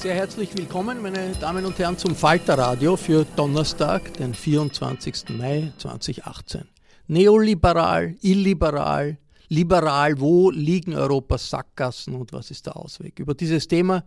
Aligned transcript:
Sehr 0.00 0.14
herzlich 0.14 0.56
willkommen, 0.56 1.02
meine 1.02 1.32
Damen 1.38 1.66
und 1.66 1.78
Herren, 1.78 1.98
zum 1.98 2.16
Falter 2.16 2.56
Radio 2.56 2.96
für 2.96 3.26
Donnerstag, 3.36 4.14
den 4.14 4.32
24. 4.32 5.28
Mai 5.36 5.74
2018. 5.76 6.62
Neoliberal, 7.06 8.14
illiberal, 8.22 9.18
liberal, 9.50 10.18
wo 10.18 10.50
liegen 10.50 10.94
Europas 10.94 11.50
Sackgassen 11.50 12.14
und 12.14 12.32
was 12.32 12.50
ist 12.50 12.64
der 12.64 12.78
Ausweg? 12.78 13.18
Über 13.18 13.34
dieses 13.34 13.68
Thema 13.68 14.02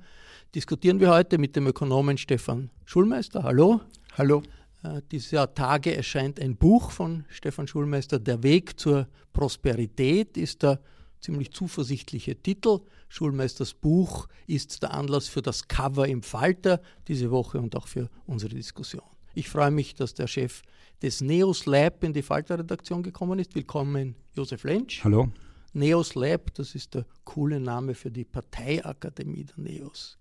diskutieren 0.56 1.00
wir 1.00 1.12
heute 1.12 1.38
mit 1.38 1.56
dem 1.56 1.68
Ökonomen 1.68 2.18
Stefan 2.18 2.72
Schulmeister. 2.86 3.44
Hallo. 3.44 3.82
Hallo. 4.18 4.42
Äh, 4.84 5.04
dieser 5.12 5.54
Tage 5.54 5.96
erscheint 5.96 6.40
ein 6.40 6.56
Buch 6.56 6.90
von 6.90 7.24
Stefan 7.30 7.68
Schulmeister, 7.68 8.18
Der 8.18 8.42
Weg 8.42 8.80
zur 8.80 9.08
Prosperität, 9.32 10.38
ist 10.38 10.64
der 10.64 10.80
ziemlich 11.24 11.52
zuversichtliche 11.52 12.36
Titel. 12.36 12.80
Schulmeisters 13.10 13.74
Buch 13.74 14.28
ist 14.46 14.84
der 14.84 14.94
Anlass 14.94 15.30
für 15.30 15.42
das 15.42 15.68
Cover 15.68 16.08
im 16.08 16.22
Falter 16.22 16.82
diese 17.08 17.32
Woche 17.32 17.60
und 17.60 17.76
auch 17.76 17.88
für 17.88 18.10
unsere 18.26 18.54
Diskussion. 18.54 19.04
Ich 19.34 19.50
freue 19.50 19.72
mich, 19.72 19.96
dass 19.96 20.14
der 20.14 20.28
Chef 20.28 20.62
des 21.02 21.22
Neos 21.22 21.66
Lab 21.66 22.04
in 22.04 22.14
die 22.14 22.22
Falter-Redaktion 22.22 23.02
gekommen 23.02 23.40
ist. 23.40 23.56
Willkommen, 23.56 24.16
Josef 24.36 24.64
Lentsch. 24.64 25.04
Hallo. 25.04 25.30
Neos 25.74 26.14
Lab, 26.14 26.54
das 26.54 26.76
ist 26.76 26.94
der 26.94 27.06
coole 27.24 27.60
Name 27.60 27.96
für 27.96 28.12
die 28.12 28.26
Parteiakademie 28.26 29.46
der 29.46 29.64
Neos. 29.64 30.20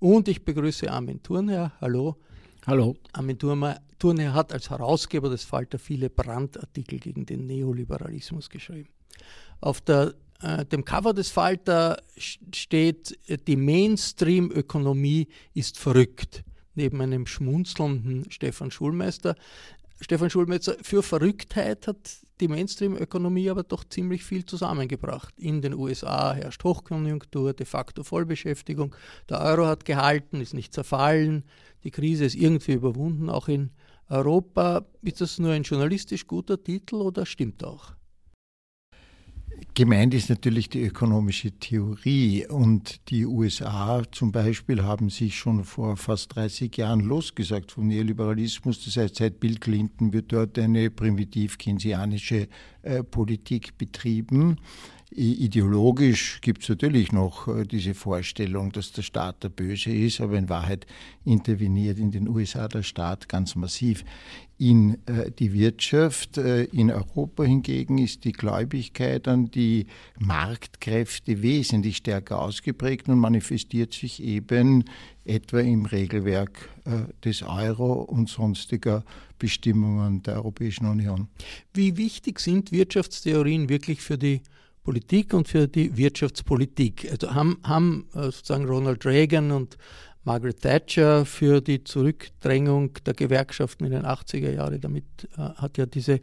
Und 0.00 0.28
ich 0.28 0.44
begrüße 0.44 0.90
Armin 0.90 1.22
Thurnherr. 1.22 1.72
Hallo. 1.80 2.16
Hallo. 2.66 2.96
Armin 3.12 3.38
Thurnherr 3.38 4.34
hat 4.34 4.52
als 4.52 4.68
Herausgeber 4.68 5.30
des 5.30 5.44
Falter 5.44 5.78
viele 5.78 6.10
Brandartikel 6.10 6.98
gegen 6.98 7.24
den 7.24 7.46
Neoliberalismus 7.46 8.50
geschrieben. 8.50 8.90
Auf 9.60 9.80
der 9.80 10.14
dem 10.70 10.84
Cover 10.84 11.14
des 11.14 11.30
Falter 11.30 12.02
steht, 12.16 13.18
die 13.46 13.56
Mainstream-Ökonomie 13.56 15.28
ist 15.54 15.78
verrückt. 15.78 16.44
Neben 16.74 17.00
einem 17.00 17.26
schmunzelnden 17.26 18.30
Stefan 18.30 18.70
Schulmeister. 18.70 19.36
Stefan 20.00 20.30
Schulmeister, 20.30 20.76
für 20.82 21.02
Verrücktheit 21.02 21.86
hat 21.86 22.16
die 22.40 22.48
Mainstream-Ökonomie 22.48 23.50
aber 23.50 23.62
doch 23.62 23.84
ziemlich 23.84 24.24
viel 24.24 24.44
zusammengebracht. 24.44 25.32
In 25.38 25.62
den 25.62 25.74
USA 25.74 26.34
herrscht 26.34 26.64
Hochkonjunktur, 26.64 27.52
de 27.52 27.64
facto 27.64 28.02
Vollbeschäftigung. 28.02 28.96
Der 29.28 29.40
Euro 29.40 29.66
hat 29.66 29.84
gehalten, 29.84 30.40
ist 30.40 30.54
nicht 30.54 30.74
zerfallen. 30.74 31.44
Die 31.84 31.92
Krise 31.92 32.24
ist 32.24 32.34
irgendwie 32.34 32.72
überwunden, 32.72 33.30
auch 33.30 33.46
in 33.46 33.70
Europa. 34.08 34.84
Ist 35.02 35.20
das 35.20 35.38
nur 35.38 35.52
ein 35.52 35.62
journalistisch 35.62 36.26
guter 36.26 36.60
Titel 36.60 36.96
oder 36.96 37.24
stimmt 37.24 37.62
auch? 37.62 37.92
Gemeint 39.74 40.12
ist 40.14 40.28
natürlich 40.28 40.68
die 40.68 40.82
ökonomische 40.82 41.52
Theorie 41.52 42.46
und 42.46 43.08
die 43.08 43.26
USA 43.26 44.02
zum 44.10 44.32
Beispiel 44.32 44.82
haben 44.82 45.08
sich 45.10 45.36
schon 45.36 45.64
vor 45.64 45.96
fast 45.96 46.34
30 46.34 46.76
Jahren 46.76 47.00
losgesagt 47.00 47.72
vom 47.72 47.86
Neoliberalismus. 47.88 48.84
Das 48.84 48.96
heißt, 48.96 49.16
seit 49.16 49.40
Bill 49.40 49.58
Clinton 49.58 50.12
wird 50.12 50.32
dort 50.32 50.58
eine 50.58 50.90
primitiv 50.90 51.58
keynesianische 51.58 52.48
äh, 52.82 53.02
Politik 53.02 53.78
betrieben. 53.78 54.58
Ideologisch 55.14 56.40
gibt 56.40 56.62
es 56.62 56.70
natürlich 56.70 57.12
noch 57.12 57.46
äh, 57.46 57.64
diese 57.64 57.92
Vorstellung, 57.92 58.72
dass 58.72 58.92
der 58.92 59.02
Staat 59.02 59.42
der 59.42 59.50
Böse 59.50 59.90
ist, 59.90 60.22
aber 60.22 60.38
in 60.38 60.48
Wahrheit 60.48 60.86
interveniert 61.26 61.98
in 61.98 62.10
den 62.10 62.28
USA 62.28 62.66
der 62.66 62.82
Staat 62.82 63.28
ganz 63.28 63.54
massiv 63.54 64.06
in 64.56 64.94
äh, 65.06 65.30
die 65.30 65.52
Wirtschaft. 65.52 66.38
Äh, 66.38 66.64
in 66.64 66.90
Europa 66.90 67.44
hingegen 67.44 67.98
ist 67.98 68.24
die 68.24 68.32
Gläubigkeit 68.32 69.28
an 69.28 69.50
die 69.50 69.86
Marktkräfte 70.18 71.42
wesentlich 71.42 71.98
stärker 71.98 72.40
ausgeprägt 72.40 73.08
und 73.10 73.18
manifestiert 73.18 73.92
sich 73.92 74.22
eben 74.22 74.84
etwa 75.26 75.60
im 75.60 75.84
Regelwerk 75.84 76.68
des 77.24 77.44
Euro 77.44 77.92
und 78.02 78.28
sonstiger 78.28 79.04
Bestimmungen 79.38 80.20
der 80.24 80.34
Europäischen 80.34 80.86
Union. 80.86 81.28
Wie 81.72 81.96
wichtig 81.96 82.40
sind 82.40 82.72
Wirtschaftstheorien 82.72 83.68
wirklich 83.68 84.00
für 84.00 84.18
die 84.18 84.40
Politik 84.82 85.32
und 85.32 85.48
für 85.48 85.68
die 85.68 85.96
Wirtschaftspolitik. 85.96 87.08
Also 87.10 87.34
haben, 87.34 87.58
haben 87.62 88.08
äh, 88.14 88.24
sozusagen 88.24 88.66
Ronald 88.66 89.04
Reagan 89.06 89.52
und 89.52 89.78
Margaret 90.24 90.60
Thatcher 90.60 91.24
für 91.24 91.60
die 91.60 91.82
Zurückdrängung 91.84 92.94
der 93.06 93.14
Gewerkschaften 93.14 93.84
in 93.84 93.92
den 93.92 94.04
80er 94.04 94.52
Jahren, 94.52 94.80
damit 94.80 95.04
äh, 95.36 95.40
hat 95.40 95.78
ja 95.78 95.86
diese 95.86 96.14
äh, 96.14 96.20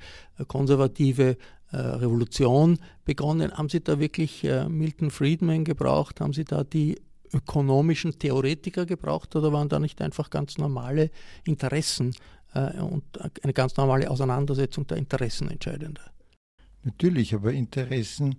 konservative 0.48 1.38
Revolution 1.72 2.80
begonnen. 3.06 3.56
Haben 3.56 3.70
Sie 3.70 3.80
da 3.80 4.00
wirklich 4.00 4.42
Milton 4.70 5.12
Friedman 5.12 5.64
gebraucht? 5.66 6.20
Haben 6.20 6.34
Sie 6.34 6.44
da 6.44 6.64
die 6.64 7.00
ökonomischen 7.32 8.18
Theoretiker 8.18 8.88
gebraucht 8.88 9.36
oder 9.36 9.54
waren 9.54 9.70
da 9.70 9.78
nicht 9.78 10.02
einfach 10.02 10.32
ganz 10.32 10.58
normale 10.58 11.12
Interessen 11.44 12.16
und 12.56 13.04
eine 13.44 13.54
ganz 13.54 13.78
normale 13.78 14.10
Auseinandersetzung 14.10 14.88
der 14.88 14.98
Interessen 14.98 15.52
entscheidender? 15.52 16.02
Natürlich, 16.84 17.36
aber 17.36 17.54
Interessen 17.54 18.36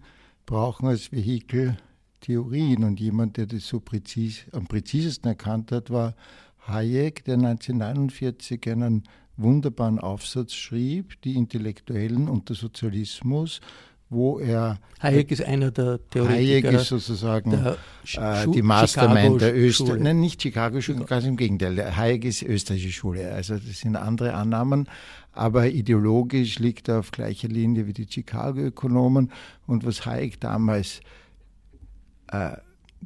brauchen 0.46 0.88
als 0.88 1.12
Vehikel 1.12 1.76
Theorien. 2.20 2.84
Und 2.84 3.00
jemand, 3.00 3.36
der 3.36 3.46
das 3.46 3.66
so 3.66 3.80
präzis, 3.80 4.44
am 4.52 4.66
präzisesten 4.66 5.28
erkannt 5.28 5.72
hat, 5.72 5.90
war 5.90 6.14
Hayek, 6.66 7.24
der 7.24 7.34
1949 7.34 8.70
einen 8.70 9.04
wunderbaren 9.36 9.98
Aufsatz 9.98 10.52
schrieb, 10.52 11.20
die 11.22 11.34
Intellektuellen 11.34 12.28
und 12.28 12.48
der 12.48 12.56
Sozialismus, 12.56 13.60
wo 14.10 14.38
er. 14.38 14.78
Hayek 15.00 15.30
ist 15.30 15.42
einer 15.42 15.70
der 15.70 15.98
Theoretiker. 16.10 16.68
Hayek 16.68 16.80
ist 16.80 16.88
sozusagen 16.88 17.52
äh, 17.52 18.46
die 18.52 18.60
Mastermind 18.60 19.40
der 19.40 19.56
Österreich. 19.56 20.00
Nein, 20.00 20.20
nicht 20.20 20.42
Chicago-Schule, 20.42 21.04
ganz 21.04 21.24
im 21.24 21.36
Gegenteil. 21.36 21.96
Hayek 21.96 22.24
ist 22.24 22.42
österreichische 22.42 22.92
Schule. 22.92 23.32
Also 23.32 23.54
das 23.54 23.78
sind 23.78 23.96
andere 23.96 24.34
Annahmen. 24.34 24.88
Aber 25.32 25.68
ideologisch 25.68 26.58
liegt 26.58 26.88
er 26.88 27.00
auf 27.00 27.12
gleicher 27.12 27.48
Linie 27.48 27.86
wie 27.86 27.92
die 27.92 28.06
Chicago-Ökonomen. 28.08 29.30
Und 29.66 29.84
was 29.84 30.04
Hayek 30.06 30.40
damals 30.40 31.00
äh, 32.28 32.56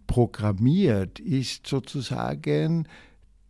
programmiert, 0.07 1.21
ist 1.21 1.67
sozusagen 1.67 2.89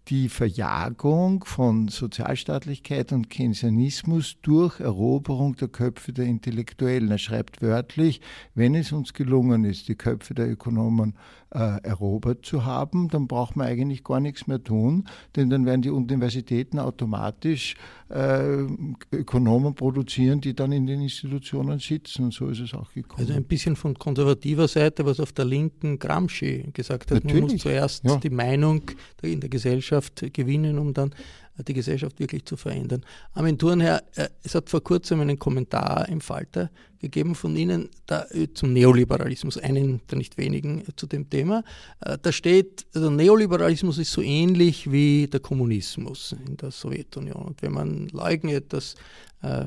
die 0.09 0.29
Verjagung 0.29 1.45
von 1.45 1.89
Sozialstaatlichkeit 1.89 3.13
und 3.13 3.31
Keynesianismus 3.31 4.37
durch 4.43 4.79
Eroberung 4.81 5.57
der 5.57 5.69
Köpfe 5.69 6.13
der 6.13 6.27
Intellektuellen. 6.27 7.11
Er 7.11 7.19
schreibt 7.19 7.63
wörtlich, 7.63 8.21
wenn 8.55 8.75
es 8.75 8.93
uns 8.93 9.15
gelungen 9.15 9.65
ist, 9.65 9.89
die 9.89 9.95
Köpfe 9.95 10.35
der 10.35 10.51
Ökonomen 10.51 11.15
äh, 11.55 11.81
erobert 11.83 12.45
zu 12.45 12.65
haben, 12.65 13.09
dann 13.09 13.29
braucht 13.29 13.57
man 13.57 13.69
eigentlich 13.69 14.03
gar 14.03 14.21
nichts 14.21 14.47
mehr 14.47 14.63
tun, 14.63 15.05
denn 15.37 15.51
dann 15.51 15.65
werden 15.67 15.83
die 15.83 15.91
Universitäten 15.91 16.79
automatisch 16.79 17.77
äh, 18.09 18.67
Ökonomen 19.13 19.75
produzieren, 19.75 20.41
die 20.41 20.55
dann 20.55 20.73
in 20.73 20.87
den 20.87 21.01
Institutionen 21.01 21.79
sitzen. 21.79 22.25
Und 22.25 22.35
so 22.35 22.49
ist 22.49 22.61
es 22.61 22.75
auch 22.75 22.93
gekommen. 22.93 23.21
Also 23.21 23.33
ein 23.35 23.45
bisschen 23.45 23.77
von 23.77 23.95
konservativer 23.95 24.69
Seite, 24.69 25.07
was 25.07 25.21
auf 25.21 25.33
der 25.33 25.45
linken 25.45 25.99
Gramsci 25.99 26.71
gesagt 26.73 27.11
hat. 27.11 27.25
Natürlich. 27.25 27.43
Man 27.43 27.53
muss 27.53 27.63
zuerst 27.63 28.05
ja. 28.05 28.17
die 28.17 28.31
Meinung 28.31 28.83
in 29.23 29.41
der 29.41 29.49
Gesellschaft 29.49 30.25
gewinnen, 30.33 30.79
um 30.79 30.93
dann 30.93 31.15
die 31.63 31.75
Gesellschaft 31.75 32.19
wirklich 32.19 32.45
zu 32.45 32.57
verändern. 32.57 33.05
Armin 33.33 33.59
Thurnherr, 33.59 34.03
äh, 34.17 34.29
es 34.43 34.55
hat 34.55 34.71
vor 34.71 34.83
kurzem 34.83 35.21
einen 35.21 35.39
Kommentar 35.39 36.09
im 36.09 36.21
Falter 36.21 36.71
gegeben 36.99 37.35
von 37.35 37.55
Ihnen 37.55 37.91
da, 38.07 38.27
äh, 38.31 38.49
zum 38.53 38.73
Neoliberalismus, 38.73 39.59
einen 39.59 40.01
der 40.11 40.19
nicht 40.19 40.37
wenigen 40.37 40.81
äh, 40.81 40.97
zu 40.97 41.07
dem 41.07 41.31
Thema. 41.31 41.63
Da 42.01 42.33
steht, 42.33 42.87
der 42.95 43.11
Neoliberalismus 43.11 43.99
ist 43.99 44.13
so 44.13 44.21
ähnlich 44.21 44.91
wie 44.91 45.29
der 45.29 45.41
Kommunismus 45.41 46.35
in 46.47 46.57
der 46.57 46.71
Sowjetunion. 46.71 47.43
Und 47.43 47.63
wenn 47.63 47.73
man 47.73 48.09
leugnet, 48.09 48.73
dass 48.73 48.95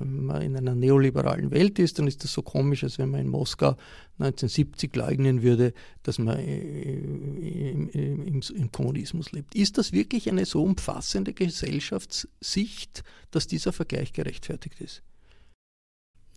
man 0.03 0.41
in 0.41 0.55
einer 0.55 0.75
neoliberalen 0.75 1.51
Welt 1.51 1.79
ist, 1.79 1.99
dann 1.99 2.07
ist 2.07 2.23
das 2.23 2.33
so 2.33 2.41
komisch, 2.41 2.83
als 2.83 2.97
wenn 2.97 3.09
man 3.09 3.21
in 3.21 3.27
Moskau 3.27 3.75
1970 4.19 4.95
leugnen 4.95 5.43
würde, 5.43 5.73
dass 6.03 6.19
man 6.19 6.39
im, 6.39 7.89
im, 7.89 8.41
im 8.41 8.71
Kommunismus 8.71 9.31
lebt. 9.31 9.55
Ist 9.55 9.77
das 9.77 9.91
wirklich 9.91 10.29
eine 10.29 10.45
so 10.45 10.63
umfassende 10.63 11.33
Gesellschaftssicht, 11.33 13.03
dass 13.31 13.47
dieser 13.47 13.73
Vergleich 13.73 14.13
gerechtfertigt 14.13 14.81
ist? 14.81 15.03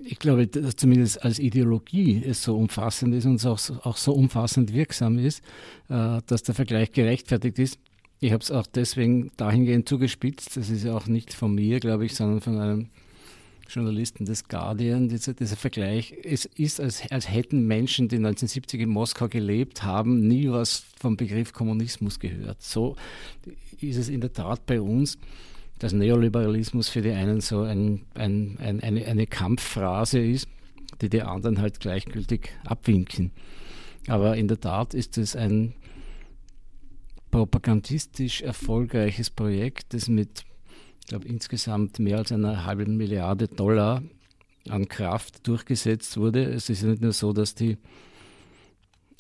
Ich 0.03 0.19
glaube, 0.19 0.47
dass 0.47 0.77
zumindest 0.77 1.23
als 1.23 1.39
Ideologie 1.39 2.23
es 2.25 2.43
so 2.43 2.57
umfassend 2.57 3.15
ist 3.15 3.27
und 3.27 3.45
auch, 3.45 3.61
auch 3.85 3.97
so 3.97 4.13
umfassend 4.13 4.73
wirksam 4.73 5.19
ist, 5.19 5.43
äh, 5.89 6.21
dass 6.27 6.43
der 6.43 6.55
Vergleich 6.55 6.93
gerechtfertigt 6.93 7.59
ist. 7.59 7.79
Ich 8.19 8.33
habe 8.33 8.43
es 8.43 8.51
auch 8.51 8.67
deswegen 8.67 9.31
dahingehend 9.37 9.89
zugespitzt. 9.89 10.57
Das 10.57 10.69
ist 10.69 10.85
ja 10.85 10.95
auch 10.95 11.07
nicht 11.07 11.33
von 11.33 11.55
mir, 11.55 11.81
glaube 11.81 12.05
ich, 12.05 12.15
sondern 12.15 12.41
von 12.41 12.59
einem 12.59 12.91
Journalisten 13.71 14.25
des 14.25 14.49
Guardian, 14.49 15.09
dieser, 15.09 15.35
dieser 15.35 15.57
Vergleich. 15.57 16.15
Es 16.25 16.45
ist, 16.45 16.81
als, 16.81 17.03
als 17.11 17.31
hätten 17.31 17.67
Menschen, 17.67 18.09
die 18.09 18.17
1970 18.17 18.81
in 18.81 18.89
Moskau 18.89 19.29
gelebt 19.29 19.83
haben, 19.83 20.27
nie 20.27 20.51
was 20.51 20.85
vom 20.99 21.17
Begriff 21.17 21.53
Kommunismus 21.53 22.19
gehört. 22.19 22.63
So 22.63 22.97
ist 23.81 23.97
es 23.97 24.09
in 24.09 24.21
der 24.21 24.33
Tat 24.33 24.67
bei 24.67 24.81
uns, 24.81 25.19
dass 25.79 25.93
Neoliberalismus 25.93 26.89
für 26.89 27.01
die 27.01 27.13
einen 27.13 27.41
so 27.41 27.63
ein, 27.63 28.03
ein, 28.15 28.57
ein, 28.61 28.81
eine, 28.81 29.07
eine 29.07 29.27
Kampfphrase 29.27 30.19
ist, 30.19 30.49
die 31.01 31.09
die 31.09 31.23
anderen 31.23 31.61
halt 31.61 31.81
gleichgültig 31.81 32.51
abwinken. 32.65 33.31
Aber 34.07 34.37
in 34.37 34.49
der 34.49 34.61
Tat 34.61 34.95
ist 34.95 35.17
es 35.17 35.37
ein 35.37 35.75
propagandistisch 37.31 38.43
erfolgreiches 38.43 39.31
Projekt, 39.31 39.95
das 39.95 40.09
mit 40.09 40.45
glaube, 41.07 41.27
insgesamt 41.27 41.99
mehr 41.99 42.19
als 42.19 42.33
einer 42.33 42.65
halben 42.65 42.97
Milliarde 42.97 43.49
Dollar 43.49 44.03
an 44.69 44.89
Kraft 44.89 45.47
durchgesetzt 45.47 46.17
wurde. 46.17 46.45
Es 46.45 46.69
ist 46.69 46.83
nicht 46.83 47.03
nur 47.03 47.13
so, 47.13 47.33
dass 47.33 47.55
die 47.55 47.79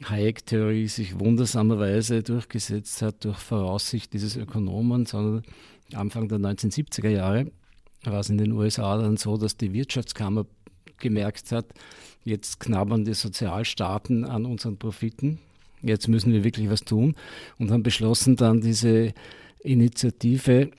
Hayek-Theorie 0.05 0.89
sich 0.89 1.19
wundersamerweise 1.19 2.23
durchgesetzt 2.23 3.03
hat 3.03 3.25
durch 3.25 3.39
Voraussicht 3.39 4.13
dieses 4.13 4.37
Ökonomen, 4.37 5.07
sondern 5.07 5.43
Anfang 5.95 6.29
der 6.29 6.39
1970er 6.39 7.09
Jahre 7.09 7.51
war 8.05 8.21
es 8.21 8.31
in 8.31 8.39
den 8.39 8.53
USA 8.53 8.97
dann 8.97 9.17
so, 9.17 9.37
dass 9.37 9.57
die 9.57 9.73
Wirtschaftskammer 9.73 10.47
gemerkt 10.99 11.53
hat, 11.53 11.67
jetzt 12.25 12.61
knabbern 12.61 13.05
die 13.05 13.15
Sozialstaaten 13.15 14.25
an 14.25 14.47
unseren 14.47 14.79
Profiten, 14.79 15.39
jetzt 15.83 16.09
müssen 16.09 16.33
wir 16.33 16.45
wirklich 16.45 16.71
was 16.71 16.83
tun 16.83 17.15
und 17.59 17.71
haben 17.71 17.83
beschlossen, 17.83 18.37
dann 18.37 18.61
diese 18.61 19.13
Initiative 19.63 20.71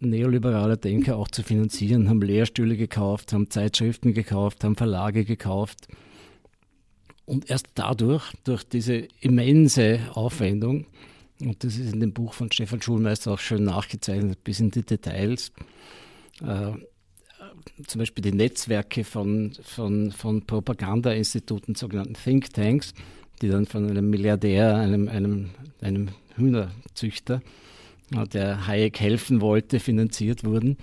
neoliberale 0.00 0.76
Denker 0.76 1.16
auch 1.16 1.28
zu 1.28 1.42
finanzieren, 1.42 2.08
haben 2.08 2.22
Lehrstühle 2.22 2.76
gekauft, 2.76 3.32
haben 3.32 3.50
Zeitschriften 3.50 4.14
gekauft, 4.14 4.64
haben 4.64 4.76
Verlage 4.76 5.24
gekauft. 5.24 5.88
Und 7.24 7.50
erst 7.50 7.66
dadurch, 7.74 8.32
durch 8.44 8.64
diese 8.64 9.08
immense 9.20 10.00
Aufwendung, 10.14 10.86
und 11.40 11.62
das 11.64 11.76
ist 11.76 11.92
in 11.92 12.00
dem 12.00 12.12
Buch 12.12 12.32
von 12.32 12.50
Stefan 12.50 12.80
Schulmeister 12.80 13.32
auch 13.32 13.38
schön 13.38 13.64
nachgezeichnet, 13.64 14.42
bis 14.44 14.60
in 14.60 14.70
die 14.70 14.82
Details, 14.82 15.52
äh, 16.42 16.72
zum 17.86 17.98
Beispiel 17.98 18.22
die 18.22 18.32
Netzwerke 18.32 19.04
von, 19.04 19.52
von, 19.62 20.12
von 20.12 20.46
Propagandainstituten, 20.46 21.74
sogenannten 21.74 22.14
Thinktanks, 22.14 22.94
die 23.42 23.48
dann 23.48 23.66
von 23.66 23.90
einem 23.90 24.08
Milliardär, 24.08 24.76
einem, 24.76 25.08
einem, 25.08 25.50
einem 25.80 26.08
Hühnerzüchter, 26.36 27.42
der 28.10 28.66
Hayek 28.66 29.00
helfen 29.00 29.40
wollte, 29.40 29.80
finanziert 29.80 30.44
wurden, 30.44 30.76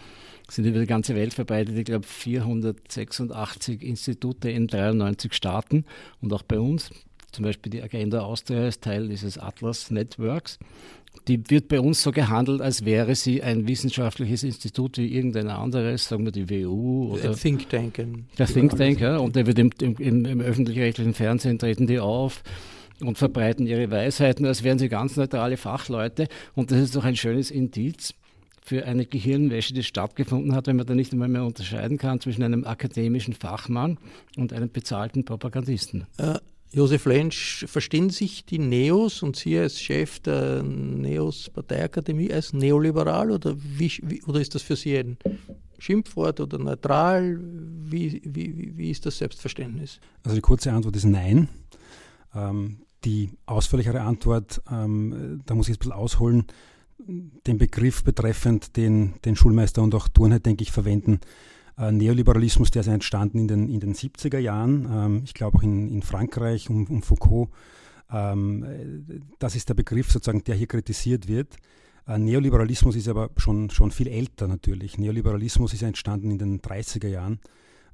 sind 0.50 0.66
über 0.66 0.80
die 0.80 0.86
ganze 0.86 1.16
Welt 1.16 1.34
verbreitet. 1.34 1.78
Ich 1.78 1.86
glaube, 1.86 2.06
486 2.06 3.82
Institute 3.82 4.50
in 4.50 4.68
93 4.68 5.34
Staaten 5.34 5.86
und 6.22 6.34
auch 6.34 6.44
bei 6.44 6.60
uns. 6.60 6.90
Zum 7.32 7.46
Beispiel 7.46 7.72
die 7.72 7.82
Agenda 7.82 8.22
Austria 8.22 8.68
ist 8.68 8.84
Teil 8.84 9.08
dieses 9.08 9.40
Atlas 9.40 9.90
Networks. 9.90 10.60
Die 11.28 11.50
wird 11.50 11.68
bei 11.68 11.80
uns 11.80 12.02
so 12.02 12.12
gehandelt, 12.12 12.62
als 12.62 12.86
wäre 12.86 13.16
sie 13.16 13.42
ein 13.42 13.68
wissenschaftliches 13.68 14.44
Institut 14.44 14.98
wie 14.98 15.16
irgendein 15.16 15.48
anderes, 15.48 16.08
sagen 16.08 16.26
wir 16.26 16.32
die 16.32 16.50
WU 16.50 17.14
oder 17.14 17.22
der 17.22 17.36
Think 17.36 17.70
Tank. 17.70 18.04
Der 18.38 18.48
Think 18.48 18.76
Tank, 18.78 19.00
ja, 19.00 19.18
und 19.18 19.36
der 19.36 19.48
wird 19.48 19.60
im, 19.60 19.72
im, 19.82 20.26
im 20.26 20.42
öffentlich-rechtlichen 20.42 21.14
Fernsehen 21.14 21.58
treten 21.58 21.88
die 21.88 22.00
auf 22.00 22.44
und 23.02 23.18
verbreiten 23.18 23.68
ihre 23.68 23.90
Weisheiten, 23.92 24.46
als 24.46 24.64
wären 24.64 24.80
sie 24.80 24.90
ganz 24.90 25.16
neutrale 25.16 25.58
Fachleute. 25.58 26.28
Und 26.56 26.72
das 26.72 26.80
ist 26.80 26.96
doch 26.96 27.06
ein 27.06 27.16
schönes 27.16 27.52
Indiz 27.52 28.14
für 28.64 28.86
eine 28.86 29.06
Gehirnwäsche, 29.06 29.74
die 29.74 29.84
stattgefunden 29.84 30.56
hat, 30.56 30.68
wenn 30.68 30.78
man 30.78 30.86
da 30.86 30.96
nicht 30.96 31.12
einmal 31.12 31.28
mehr 31.28 31.44
unterscheiden 31.44 31.98
kann 31.98 32.22
zwischen 32.22 32.44
einem 32.44 32.64
akademischen 32.64 33.34
Fachmann 33.34 33.98
und 34.38 34.54
einem 34.54 34.72
bezahlten 34.72 35.26
Propagandisten. 35.26 36.08
Äh, 36.18 36.40
Josef 36.72 37.06
Lensch, 37.06 37.66
verstehen 37.68 38.10
sich 38.10 38.46
die 38.46 38.58
Neos 38.58 39.22
und 39.22 39.36
Sie 39.36 39.60
als 39.60 39.80
Chef 39.80 40.20
der 40.22 40.64
Neos 40.64 41.52
Parteiakademie 41.52 42.34
als 42.34 42.52
neoliberal 42.52 43.30
oder, 43.30 43.56
wie, 43.58 43.92
wie, 44.02 44.24
oder 44.24 44.42
ist 44.42 44.56
das 44.56 44.64
für 44.64 44.76
Sie 44.76 44.98
ein 44.98 45.18
Schimpfwort 45.78 46.40
oder 46.40 46.58
neutral? 46.58 47.40
Wie, 47.40 48.22
wie, 48.26 48.74
wie 48.76 48.90
ist 48.90 49.06
das 49.06 49.20
Selbstverständnis? 49.20 50.00
Also 50.24 50.36
die 50.36 50.42
kurze 50.42 50.72
Antwort 50.72 50.96
ist 50.96 51.06
nein. 51.06 51.48
Ähm, 52.36 52.80
die 53.06 53.32
ausführlichere 53.46 54.02
Antwort, 54.02 54.62
ähm, 54.72 55.42
da 55.46 55.56
muss 55.56 55.68
ich 55.68 55.76
jetzt 55.76 55.80
ein 55.80 55.90
bisschen 55.90 55.94
ausholen, 55.94 56.46
den 56.98 57.58
Begriff 57.58 58.04
betreffend, 58.04 58.78
den, 58.78 59.16
den 59.26 59.36
Schulmeister 59.36 59.82
und 59.82 59.94
auch 59.96 60.08
Thurnheit, 60.08 60.46
denke 60.46 60.64
ich, 60.64 60.72
verwenden. 60.72 61.20
Äh, 61.78 61.92
Neoliberalismus, 61.92 62.72
der 62.72 62.82
ist 62.82 62.88
entstanden 62.88 63.40
in 63.40 63.48
den, 63.48 63.70
in 63.70 63.80
den 63.80 63.94
70er 63.94 64.38
Jahren, 64.38 64.88
ähm, 64.92 65.22
ich 65.26 65.34
glaube 65.34 65.58
auch 65.58 65.64
in, 65.64 65.90
in 65.90 66.02
Frankreich 66.02 66.70
um, 66.70 66.86
um 66.88 67.02
Foucault. 67.02 67.50
Ähm, 68.12 69.24
das 69.40 69.56
ist 69.56 69.70
der 69.70 69.74
Begriff 69.74 70.12
sozusagen, 70.12 70.44
der 70.44 70.56
hier 70.56 70.68
kritisiert 70.68 71.28
wird. 71.28 71.58
Äh, 72.08 72.20
Neoliberalismus 72.20 72.96
ist 72.96 73.08
aber 73.08 73.32
schon, 73.38 73.70
schon 73.70 73.92
viel 73.92 74.08
älter 74.08 74.48
natürlich. 74.48 74.98
Neoliberalismus 74.98 75.74
ist 75.74 75.82
entstanden 75.82 76.32
in 76.32 76.38
den 76.38 76.62
30er 76.62 77.08
Jahren 77.08 77.40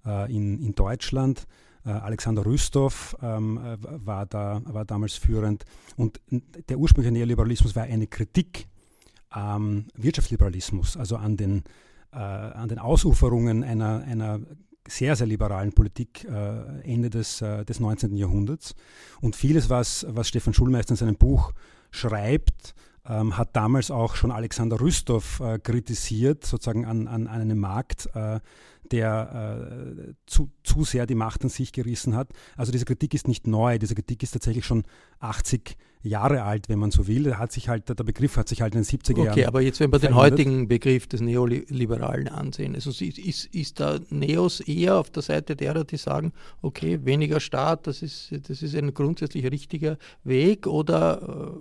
äh, 0.05 0.31
in, 0.35 0.59
in 0.59 0.75
Deutschland 0.75 1.47
Alexander 1.83 2.45
Rüstow 2.45 3.15
ähm, 3.21 3.57
äh, 3.57 3.77
war, 3.81 4.25
da, 4.25 4.61
war 4.65 4.85
damals 4.85 5.13
führend. 5.13 5.65
Und 5.95 6.19
der 6.29 6.77
ursprüngliche 6.77 7.13
Neoliberalismus 7.13 7.75
war 7.75 7.83
eine 7.83 8.07
Kritik 8.07 8.67
am 9.29 9.85
Wirtschaftsliberalismus, 9.95 10.97
also 10.97 11.15
an 11.17 11.37
den, 11.37 11.63
äh, 12.11 12.17
an 12.17 12.67
den 12.67 12.79
Ausuferungen 12.79 13.63
einer, 13.63 14.03
einer 14.03 14.39
sehr, 14.87 15.15
sehr 15.15 15.27
liberalen 15.27 15.71
Politik 15.71 16.25
äh, 16.25 16.81
Ende 16.81 17.09
des, 17.09 17.41
äh, 17.41 17.63
des 17.63 17.79
19. 17.79 18.15
Jahrhunderts. 18.15 18.75
Und 19.21 19.35
vieles, 19.35 19.69
was, 19.69 20.05
was 20.09 20.27
Stefan 20.27 20.53
Schulmeister 20.53 20.91
in 20.91 20.97
seinem 20.97 21.15
Buch 21.15 21.53
schreibt, 21.91 22.73
ähm, 23.07 23.37
hat 23.37 23.55
damals 23.55 23.91
auch 23.91 24.15
schon 24.15 24.31
Alexander 24.31 24.79
Rüstow 24.79 25.39
äh, 25.39 25.59
kritisiert, 25.59 26.45
sozusagen 26.45 26.85
an, 26.85 27.07
an, 27.07 27.27
an 27.27 27.41
einem 27.41 27.59
Markt, 27.59 28.09
äh, 28.13 28.39
der 28.91 29.95
äh, 29.97 30.13
zu, 30.25 30.51
zu 30.63 30.83
sehr 30.83 31.05
die 31.05 31.15
Macht 31.15 31.43
an 31.43 31.49
sich 31.49 31.71
gerissen 31.71 32.15
hat. 32.15 32.29
Also 32.57 32.71
diese 32.71 32.85
Kritik 32.85 33.13
ist 33.13 33.27
nicht 33.27 33.47
neu, 33.47 33.79
diese 33.79 33.95
Kritik 33.95 34.23
ist 34.23 34.31
tatsächlich 34.31 34.65
schon 34.65 34.83
80 35.19 35.77
Jahre 36.01 36.43
alt, 36.43 36.69
wenn 36.69 36.79
man 36.79 36.91
so 36.91 37.07
will. 37.07 37.35
Hat 37.37 37.51
sich 37.51 37.67
halt, 37.67 37.89
der 37.89 38.03
Begriff 38.03 38.37
hat 38.37 38.47
sich 38.47 38.61
halt 38.61 38.73
in 38.73 38.83
den 38.83 38.85
70er 38.85 39.17
Jahren. 39.17 39.29
Okay, 39.31 39.45
aber 39.45 39.61
jetzt, 39.61 39.81
wenn 39.81 39.91
wir 39.91 39.99
den 39.99 40.15
heutigen 40.15 40.67
Begriff 40.69 41.07
des 41.07 41.19
Neoliberalen 41.19 42.29
ansehen, 42.29 42.73
also 42.75 42.89
ist, 42.89 43.17
ist 43.53 43.79
da 43.81 43.99
Neos 44.09 44.61
eher 44.61 44.97
auf 44.97 45.09
der 45.09 45.23
Seite 45.23 45.57
derer, 45.57 45.83
die 45.83 45.97
sagen, 45.97 46.31
okay, 46.61 46.99
weniger 47.03 47.41
Staat, 47.41 47.85
das 47.85 48.01
ist, 48.01 48.33
das 48.47 48.61
ist 48.61 48.75
ein 48.75 48.93
grundsätzlich 48.93 49.45
richtiger 49.51 49.97
Weg 50.23 50.67
oder, 50.67 51.53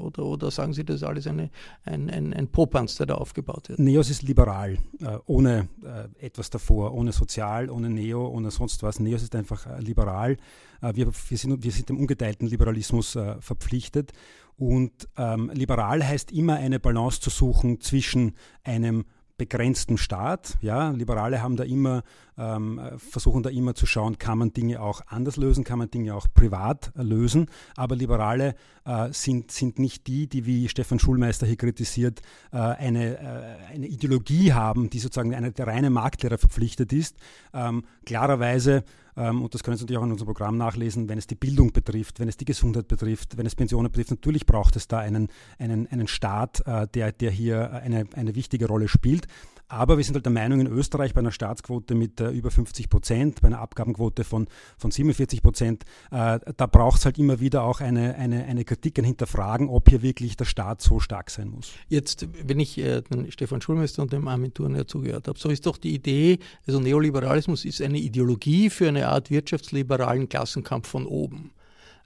oder, 0.00 0.24
oder 0.24 0.50
sagen 0.50 0.72
Sie, 0.72 0.84
das 0.84 0.96
ist 0.96 1.02
alles 1.02 1.26
eine, 1.26 1.50
ein, 1.84 2.08
ein, 2.08 2.32
ein 2.32 2.48
Popanz, 2.48 2.96
der 2.96 3.06
da 3.06 3.14
aufgebaut 3.16 3.68
wird? 3.68 3.78
Neos 3.80 4.08
ist 4.08 4.22
liberal, 4.22 4.78
äh, 5.00 5.18
ohne 5.26 5.68
äh, 5.84 6.24
etwas 6.24 6.48
davor, 6.48 6.94
ohne 6.94 7.12
sozial, 7.12 7.68
ohne 7.68 7.90
Neo, 7.90 8.26
ohne 8.28 8.50
sonst 8.50 8.82
was. 8.82 8.98
Neos 8.98 9.22
ist 9.22 9.34
einfach 9.34 9.66
äh, 9.66 9.78
liberal. 9.80 10.38
Äh, 10.84 10.94
wir, 10.96 11.06
wir, 11.28 11.38
sind, 11.38 11.64
wir 11.64 11.72
sind 11.72 11.88
dem 11.88 11.98
ungeteilten 11.98 12.46
Liberalismus 12.46 13.16
äh, 13.16 13.40
verpflichtet. 13.40 14.12
Und 14.56 15.08
ähm, 15.16 15.50
liberal 15.52 16.06
heißt 16.06 16.30
immer 16.30 16.54
eine 16.54 16.78
Balance 16.78 17.20
zu 17.20 17.30
suchen 17.30 17.80
zwischen 17.80 18.34
einem 18.62 19.04
begrenztem 19.36 19.96
Staat. 19.96 20.56
Ja, 20.60 20.90
Liberale 20.90 21.42
haben 21.42 21.56
da 21.56 21.64
immer, 21.64 22.04
ähm, 22.38 22.80
versuchen 22.98 23.42
da 23.42 23.50
immer 23.50 23.74
zu 23.74 23.84
schauen, 23.84 24.18
kann 24.18 24.38
man 24.38 24.52
Dinge 24.52 24.80
auch 24.80 25.00
anders 25.08 25.36
lösen, 25.36 25.64
kann 25.64 25.80
man 25.80 25.90
Dinge 25.90 26.14
auch 26.14 26.28
privat 26.32 26.92
lösen. 26.94 27.46
Aber 27.76 27.96
Liberale 27.96 28.54
äh, 28.84 29.08
sind, 29.10 29.50
sind 29.50 29.80
nicht 29.80 30.06
die, 30.06 30.28
die, 30.28 30.46
wie 30.46 30.68
Stefan 30.68 31.00
Schulmeister 31.00 31.48
hier 31.48 31.56
kritisiert, 31.56 32.22
äh, 32.52 32.58
eine, 32.58 33.18
äh, 33.18 33.74
eine 33.74 33.88
Ideologie 33.88 34.52
haben, 34.52 34.88
die 34.88 35.00
sozusagen 35.00 35.34
eine, 35.34 35.50
der 35.50 35.66
reine 35.66 35.90
Marktlehrer 35.90 36.38
verpflichtet 36.38 36.92
ist. 36.92 37.16
Ähm, 37.52 37.82
klarerweise 38.06 38.84
und 39.16 39.54
das 39.54 39.62
können 39.62 39.76
Sie 39.76 39.84
natürlich 39.84 39.98
auch 39.98 40.04
in 40.04 40.12
unserem 40.12 40.26
Programm 40.26 40.56
nachlesen, 40.56 41.08
wenn 41.08 41.18
es 41.18 41.26
die 41.26 41.34
Bildung 41.34 41.72
betrifft, 41.72 42.20
wenn 42.20 42.28
es 42.28 42.36
die 42.36 42.44
Gesundheit 42.44 42.88
betrifft, 42.88 43.36
wenn 43.36 43.46
es 43.46 43.54
Pensionen 43.54 43.90
betrifft. 43.90 44.10
Natürlich 44.10 44.46
braucht 44.46 44.76
es 44.76 44.88
da 44.88 44.98
einen, 44.98 45.28
einen, 45.58 45.86
einen 45.86 46.08
Staat, 46.08 46.62
äh, 46.66 46.86
der, 46.92 47.12
der 47.12 47.30
hier 47.30 47.72
eine, 47.72 48.06
eine 48.14 48.34
wichtige 48.34 48.66
Rolle 48.66 48.88
spielt. 48.88 49.28
Aber 49.68 49.96
wir 49.96 50.04
sind 50.04 50.14
halt 50.14 50.26
der 50.26 50.32
Meinung, 50.32 50.60
in 50.60 50.66
Österreich 50.66 51.14
bei 51.14 51.20
einer 51.20 51.32
Staatsquote 51.32 51.94
mit 51.94 52.20
äh, 52.20 52.30
über 52.30 52.50
50 52.50 52.90
Prozent, 52.90 53.40
bei 53.40 53.48
einer 53.48 53.60
Abgabenquote 53.60 54.22
von, 54.22 54.46
von 54.76 54.90
47 54.90 55.42
Prozent, 55.42 55.84
äh, 56.10 56.38
da 56.56 56.66
braucht 56.66 56.98
es 56.98 57.06
halt 57.06 57.18
immer 57.18 57.40
wieder 57.40 57.64
auch 57.64 57.80
eine, 57.80 58.14
eine, 58.16 58.44
eine 58.44 58.64
Kritik, 58.64 58.98
ein 58.98 59.04
Hinterfragen, 59.04 59.68
ob 59.68 59.88
hier 59.88 60.02
wirklich 60.02 60.36
der 60.36 60.44
Staat 60.44 60.82
so 60.82 61.00
stark 61.00 61.30
sein 61.30 61.48
muss. 61.48 61.72
Jetzt, 61.88 62.28
wenn 62.46 62.60
ich 62.60 62.76
äh, 62.78 63.00
den 63.02 63.32
Stefan 63.32 63.62
Schulmeister 63.62 64.02
und 64.02 64.12
dem 64.12 64.28
Armin 64.28 64.52
Thurner 64.52 64.86
zugehört 64.86 65.28
habe, 65.28 65.38
so 65.38 65.48
ist 65.48 65.64
doch 65.64 65.78
die 65.78 65.94
Idee, 65.94 66.38
also 66.66 66.78
Neoliberalismus 66.78 67.64
ist 67.64 67.80
eine 67.80 67.98
Ideologie 67.98 68.68
für 68.68 68.88
eine 68.88 69.03
Art 69.08 69.30
wirtschaftsliberalen 69.30 70.28
Klassenkampf 70.28 70.88
von 70.88 71.06
oben. 71.06 71.52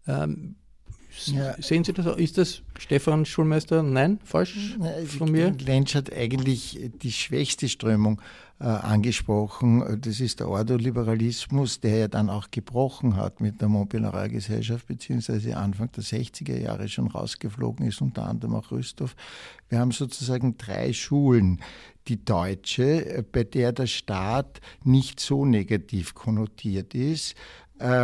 Ähm, 0.06 0.56
ja. 1.26 1.54
Sehen 1.60 1.84
Sie 1.84 1.92
das? 1.92 2.06
Ist 2.16 2.38
das 2.38 2.62
Stefan 2.78 3.24
Schulmeister? 3.24 3.82
Nein, 3.82 4.18
falsch 4.24 4.76
von 5.18 5.30
mir? 5.30 5.50
Lensch 5.50 5.94
hat 5.94 6.12
eigentlich 6.12 6.90
die 7.02 7.12
schwächste 7.12 7.68
Strömung 7.68 8.20
äh, 8.60 8.64
angesprochen. 8.64 10.00
Das 10.00 10.20
ist 10.20 10.40
der 10.40 10.48
Ordoliberalismus, 10.48 11.80
der 11.80 11.96
ja 11.98 12.08
dann 12.08 12.28
auch 12.28 12.50
gebrochen 12.50 13.16
hat 13.16 13.40
mit 13.40 13.60
der 13.60 13.68
Montpellier-Gesellschaft, 13.68 14.86
beziehungsweise 14.86 15.56
Anfang 15.56 15.90
der 15.92 16.02
60er 16.02 16.58
Jahre 16.58 16.88
schon 16.88 17.06
rausgeflogen 17.06 17.86
ist, 17.86 18.00
unter 18.00 18.26
anderem 18.26 18.56
auch 18.56 18.70
Rüsthof. 18.70 19.14
Wir 19.68 19.78
haben 19.78 19.92
sozusagen 19.92 20.56
drei 20.58 20.92
Schulen. 20.92 21.60
Die 22.08 22.24
deutsche, 22.24 23.24
bei 23.30 23.44
der 23.44 23.72
der 23.72 23.86
Staat 23.86 24.60
nicht 24.82 25.20
so 25.20 25.44
negativ 25.44 26.14
konnotiert 26.14 26.94
ist, 26.94 27.32
äh, 27.32 27.36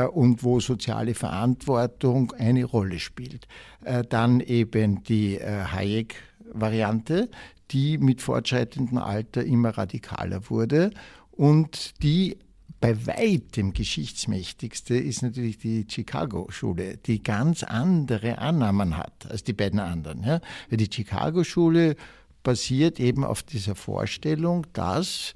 und 0.07 0.43
wo 0.43 0.61
soziale 0.61 1.14
Verantwortung 1.14 2.33
eine 2.38 2.64
Rolle 2.64 2.99
spielt. 2.99 3.47
Äh, 3.85 4.04
dann 4.09 4.40
eben 4.40 5.02
die 5.02 5.38
äh, 5.38 5.64
Hayek-Variante, 5.64 7.31
die 7.71 7.99
mit 7.99 8.23
fortschreitendem 8.23 8.99
Alter 8.99 9.45
immer 9.45 9.71
radikaler 9.71 10.49
wurde 10.50 10.90
und 11.33 12.02
die 12.02 12.38
bei 12.81 13.07
weitem 13.07 13.73
geschichtsmächtigste 13.73 14.95
ist 14.95 15.23
natürlich 15.23 15.57
die 15.57 15.87
Chicago-Schule, 15.88 16.99
die 16.99 17.23
ganz 17.23 17.62
andere 17.62 18.37
Annahmen 18.37 18.99
hat 18.99 19.26
als 19.31 19.43
die 19.43 19.54
beiden 19.54 19.81
anderen. 19.81 20.23
Ja? 20.23 20.40
Die 20.71 20.90
Chicago-Schule 20.93 21.97
basiert 22.43 23.00
eben 23.00 23.25
auf 23.25 23.43
dieser 23.43 23.75
Vorstellung, 23.75 24.66
dass 24.75 25.35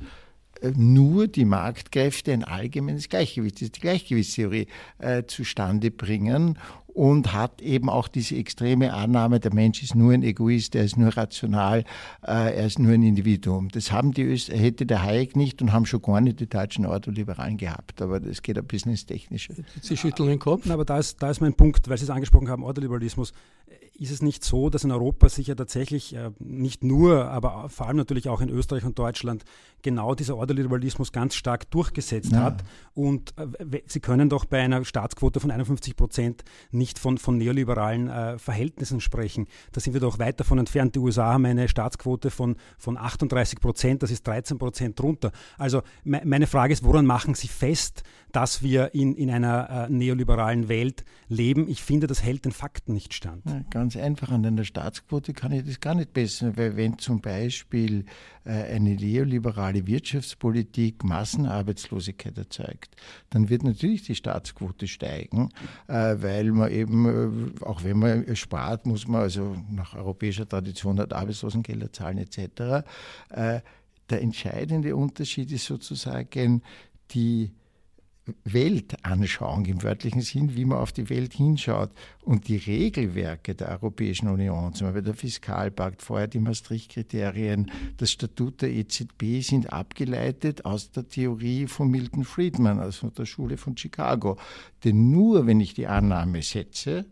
nur 0.76 1.28
die 1.28 1.44
Marktkräfte 1.44 2.32
ein 2.32 2.44
allgemeines 2.44 3.08
Gleichgewicht, 3.08 3.60
die 3.60 3.70
Gleichgewichtstheorie, 3.70 4.66
äh, 4.98 5.24
zustande 5.26 5.90
bringen 5.90 6.58
und 6.98 7.32
hat 7.32 7.62
eben 7.62 7.88
auch 7.88 8.08
diese 8.08 8.34
extreme 8.34 8.92
Annahme, 8.92 9.38
der 9.38 9.54
Mensch 9.54 9.84
ist 9.84 9.94
nur 9.94 10.12
ein 10.12 10.24
Egoist, 10.24 10.74
er 10.74 10.82
ist 10.82 10.96
nur 10.96 11.16
rational, 11.16 11.84
äh, 12.26 12.56
er 12.56 12.66
ist 12.66 12.80
nur 12.80 12.92
ein 12.92 13.04
Individuum. 13.04 13.68
Das 13.68 13.92
haben 13.92 14.12
die 14.12 14.24
Öst 14.24 14.48
hätte 14.48 14.84
der 14.84 15.04
Hayek 15.04 15.36
nicht 15.36 15.62
und 15.62 15.72
haben 15.72 15.86
schon 15.86 16.02
gar 16.02 16.20
nicht 16.20 16.40
die 16.40 16.48
deutschen 16.48 16.86
Ordoliberalen 16.86 17.56
gehabt, 17.56 18.02
aber 18.02 18.18
das 18.18 18.42
geht 18.42 18.58
ein 18.58 18.66
bisschen 18.66 18.90
ins 18.90 19.06
Technische. 19.06 19.54
Sie 19.80 19.96
schütteln 19.96 20.28
den 20.28 20.40
Kopf. 20.40 20.68
Aber 20.68 20.84
da 20.84 20.98
ist, 20.98 21.22
da 21.22 21.30
ist 21.30 21.40
mein 21.40 21.54
Punkt, 21.54 21.88
weil 21.88 21.98
Sie 21.98 22.04
es 22.04 22.10
angesprochen 22.10 22.48
haben, 22.48 22.64
Ordoliberalismus 22.64 23.32
ist 23.98 24.12
es 24.12 24.22
nicht 24.22 24.44
so, 24.44 24.70
dass 24.70 24.84
in 24.84 24.92
Europa 24.92 25.28
sich 25.28 25.48
ja 25.48 25.54
tatsächlich 25.54 26.14
äh, 26.14 26.30
nicht 26.38 26.84
nur, 26.84 27.26
aber 27.26 27.68
vor 27.68 27.88
allem 27.88 27.96
natürlich 27.96 28.28
auch 28.28 28.40
in 28.40 28.48
Österreich 28.48 28.84
und 28.84 28.98
Deutschland 28.98 29.44
genau 29.82 30.14
dieser 30.14 30.36
Ordoliberalismus 30.36 31.12
ganz 31.12 31.34
stark 31.34 31.70
durchgesetzt 31.70 32.32
ja. 32.32 32.42
hat. 32.42 32.64
Und 32.94 33.34
äh, 33.38 33.82
Sie 33.86 34.00
können 34.00 34.28
doch 34.28 34.44
bei 34.44 34.60
einer 34.60 34.84
Staatsquote 34.84 35.40
von 35.40 35.50
51 35.50 35.96
Prozent 35.96 36.44
nicht 36.70 36.98
von, 36.98 37.18
von 37.18 37.38
neoliberalen 37.38 38.08
äh, 38.08 38.38
Verhältnissen 38.38 39.00
sprechen. 39.00 39.46
Da 39.72 39.80
sind 39.80 39.92
wir 39.92 40.00
doch 40.00 40.18
weit 40.18 40.40
davon 40.40 40.58
entfernt. 40.58 40.94
Die 40.94 40.98
USA 40.98 41.32
haben 41.32 41.44
eine 41.44 41.68
Staatsquote 41.68 42.30
von, 42.30 42.56
von 42.78 42.96
38 42.96 43.60
Prozent, 43.60 44.02
das 44.02 44.10
ist 44.10 44.26
13 44.26 44.58
Prozent 44.58 44.98
drunter. 44.98 45.32
Also 45.56 45.82
me 46.04 46.22
meine 46.24 46.46
Frage 46.46 46.72
ist, 46.72 46.84
woran 46.84 47.06
machen 47.06 47.34
Sie 47.34 47.48
fest, 47.48 48.02
dass 48.32 48.62
wir 48.62 48.94
in, 48.94 49.14
in 49.14 49.30
einer 49.30 49.88
äh, 49.88 49.92
neoliberalen 49.92 50.68
Welt 50.68 51.04
leben? 51.28 51.68
Ich 51.68 51.82
finde, 51.82 52.06
das 52.06 52.22
hält 52.22 52.44
den 52.44 52.52
Fakten 52.52 52.92
nicht 52.92 53.14
stand. 53.14 53.44
Ja, 53.46 53.62
ganz 53.70 53.96
einfach, 53.96 54.30
an 54.30 54.44
einer 54.44 54.64
Staatsquote 54.64 55.32
kann 55.32 55.52
ich 55.52 55.64
das 55.64 55.80
gar 55.80 55.94
nicht 55.94 56.12
besser, 56.12 56.56
weil 56.56 56.76
wenn 56.76 56.98
zum 56.98 57.20
Beispiel 57.20 58.04
äh, 58.44 58.74
eine 58.74 58.94
neoliberale 58.94 59.67
Wirtschaftspolitik 59.74 61.04
Massenarbeitslosigkeit 61.04 62.36
erzeugt, 62.36 62.96
dann 63.30 63.48
wird 63.48 63.62
natürlich 63.62 64.02
die 64.02 64.14
Staatsquote 64.14 64.86
steigen, 64.86 65.50
äh, 65.86 66.16
weil 66.18 66.52
man 66.52 66.70
eben, 66.70 67.58
äh, 67.60 67.64
auch 67.64 67.84
wenn 67.84 67.98
man 67.98 68.36
spart, 68.36 68.86
muss 68.86 69.06
man 69.06 69.22
also 69.22 69.56
nach 69.70 69.94
europäischer 69.94 70.48
Tradition 70.48 70.98
hat 70.98 71.12
Arbeitslosengelder 71.12 71.92
zahlen 71.92 72.18
etc. 72.18 72.84
Der 74.10 74.22
entscheidende 74.22 74.96
Unterschied 74.96 75.52
ist 75.52 75.66
sozusagen 75.66 76.62
die 77.10 77.52
Weltanschauung 78.44 79.64
im 79.66 79.82
wörtlichen 79.82 80.20
Sinn, 80.20 80.56
wie 80.56 80.64
man 80.64 80.78
auf 80.78 80.92
die 80.92 81.08
Welt 81.10 81.32
hinschaut. 81.32 81.90
Und 82.22 82.48
die 82.48 82.56
Regelwerke 82.56 83.54
der 83.54 83.68
Europäischen 83.68 84.28
Union, 84.28 84.74
zum 84.74 84.88
Beispiel 84.88 85.02
der 85.02 85.14
Fiskalpakt, 85.14 86.02
vorher 86.02 86.28
die 86.28 86.40
Maastricht-Kriterien, 86.40 87.70
das 87.96 88.10
Statut 88.10 88.62
der 88.62 88.70
EZB 88.70 89.40
sind 89.40 89.72
abgeleitet 89.72 90.64
aus 90.64 90.90
der 90.90 91.08
Theorie 91.08 91.66
von 91.66 91.90
Milton 91.90 92.24
Friedman, 92.24 92.78
also 92.78 93.10
der 93.10 93.26
Schule 93.26 93.56
von 93.56 93.76
Chicago. 93.76 94.36
Denn 94.84 95.10
nur 95.10 95.46
wenn 95.46 95.60
ich 95.60 95.74
die 95.74 95.86
Annahme 95.86 96.42
setze, 96.42 97.06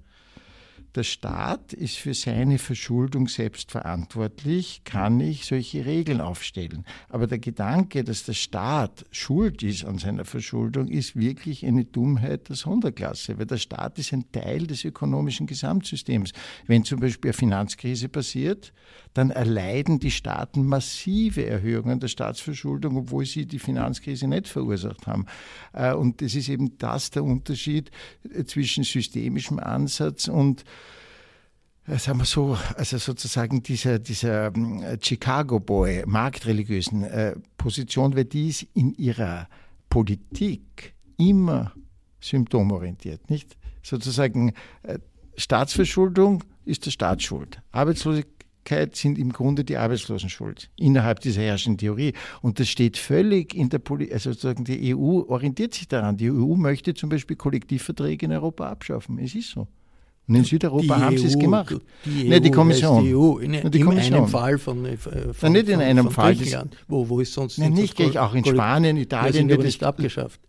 der 0.97 1.03
Staat 1.03 1.73
ist 1.75 1.97
für 1.97 2.15
seine 2.15 2.59
Verschuldung 2.59 3.29
selbst 3.29 3.71
verantwortlich, 3.71 4.81
kann 4.85 5.21
ich 5.21 5.45
solche 5.45 5.85
Regeln 5.85 6.21
aufstellen. 6.21 6.85
Aber 7.09 7.27
der 7.27 7.39
Gedanke, 7.39 8.03
dass 8.03 8.25
der 8.25 8.33
Staat 8.33 9.05
schuld 9.11 9.63
ist 9.63 9.85
an 9.85 9.99
seiner 9.99 10.25
Verschuldung, 10.25 10.89
ist 10.89 11.15
wirklich 11.15 11.65
eine 11.67 11.85
Dummheit 11.85 12.49
der 12.49 12.57
Sonderklasse, 12.57 13.39
weil 13.39 13.47
der 13.47 13.59
Staat 13.59 13.99
ist 13.99 14.13
ein 14.13 14.31
Teil 14.33 14.67
des 14.67 14.85
ökonomischen 14.85 15.47
Gesamtsystems. 15.47 16.33
Wenn 16.67 16.85
zum 16.85 17.01
Beispiel 17.01 17.31
eine 17.31 17.39
Finanzkrise 17.39 18.09
passiert, 18.09 18.73
dann 19.17 19.31
erleiden 19.31 19.99
die 19.99 20.11
Staaten 20.11 20.67
massive 20.67 21.47
Erhöhungen 21.47 22.01
der 22.01 22.09
Staatsverschuldung, 22.09 22.97
obwohl 22.99 23.25
sie 23.25 23.47
die 23.47 23.59
Finanzkrise 23.59 24.29
nicht 24.29 24.47
verursacht 24.47 25.07
haben. 25.07 25.27
Äh, 25.73 25.95
und 25.95 26.21
das 26.21 26.35
ist 26.35 26.49
eben 26.49 26.77
das 26.77 27.11
der 27.11 27.25
Unterschied 27.25 27.91
äh, 28.31 28.45
zwischen 28.45 28.85
systemischem 28.85 29.59
Ansatz 29.59 30.29
und 30.29 30.65
äh, 31.87 31.97
sagen 31.97 32.19
wir 32.19 32.27
so, 32.27 32.59
also 32.77 32.99
sozusagen 32.99 33.63
dieser, 33.63 33.99
dieser 33.99 34.55
ähm, 34.55 34.85
Chicago 35.01 35.61
Boy, 35.61 36.05
marktreligiösen 36.07 37.07
Position, 37.57 38.17
weil 38.17 38.27
die 38.27 38.49
ist 38.49 38.67
in 38.75 38.93
ihrer 38.95 39.49
Politik 39.89 40.95
immer 41.17 41.73
symptomorientiert, 42.21 43.31
nicht? 43.31 43.57
Sozusagen 43.83 44.53
Staatsverschuldung 45.37 46.43
ist 46.65 46.87
der 46.87 46.91
Staat 46.91 47.23
schuld. 47.23 47.63
Arbeitslosigkeit 48.67 48.97
sind 48.97 49.19
im 49.19 49.33
Grunde 49.33 49.65
die 49.65 49.77
Arbeitslosen 49.77 50.29
schuld 50.29 50.71
innerhalb 50.77 51.21
dieser 51.21 51.43
herrschenden 51.43 51.79
Theorie. 51.79 52.13
Und 52.43 52.59
das 52.59 52.69
steht 52.69 52.97
völlig 52.97 53.55
in 53.55 53.69
der 53.69 53.79
Politik, 53.79 54.15
also 54.15 54.33
sozusagen 54.33 54.65
die 54.65 54.95
EU 54.95 55.23
orientiert 55.29 55.75
sich 55.75 55.89
daran. 55.89 56.17
Die 56.17 56.31
EU 56.31 56.57
möchte 56.57 56.95
zum 56.95 57.09
Beispiel 57.09 57.37
Kollektivverträge 57.37 58.27
in 58.27 58.33
Europa 58.33 58.69
abschaffen. 58.69 59.19
Es 59.19 59.35
ist 59.35 59.51
so. 59.51 59.69
Und 60.29 60.35
in 60.35 60.45
Südeuropa 60.45 60.83
die 60.97 61.03
haben 61.03 61.19
sie 61.19 61.27
es 61.27 61.37
e 61.37 61.39
gemacht. 61.39 61.77
Die, 62.05 62.27
EU, 62.27 62.31
Nein, 62.31 62.43
die 62.43 62.51
Kommission. 62.51 63.05
Die 63.05 63.15
EU. 63.15 63.39
In, 63.39 63.71
die 63.71 63.81
in 63.81 63.89
einem 63.91 64.27
Fall 64.27 64.59
von, 64.59 64.85
äh, 64.85 64.97
von, 64.97 65.15
Nein, 65.43 65.53
nicht 65.53 65.69
in 65.69 65.81
einem 65.81 66.11
von 66.11 66.35
Fall. 66.35 66.69
Wo, 66.89 67.09
wo 67.09 67.21
ist 67.21 67.33
sonst 67.33 67.59
Nein, 67.59 67.75
nicht, 67.75 68.01
ich 68.01 68.19
auch 68.19 68.35
in 68.35 68.45
Spanien, 68.45 68.97
Italien 68.97 69.49
wird 69.49 69.63
es 69.63 69.81
abgeschafft. 69.83 70.41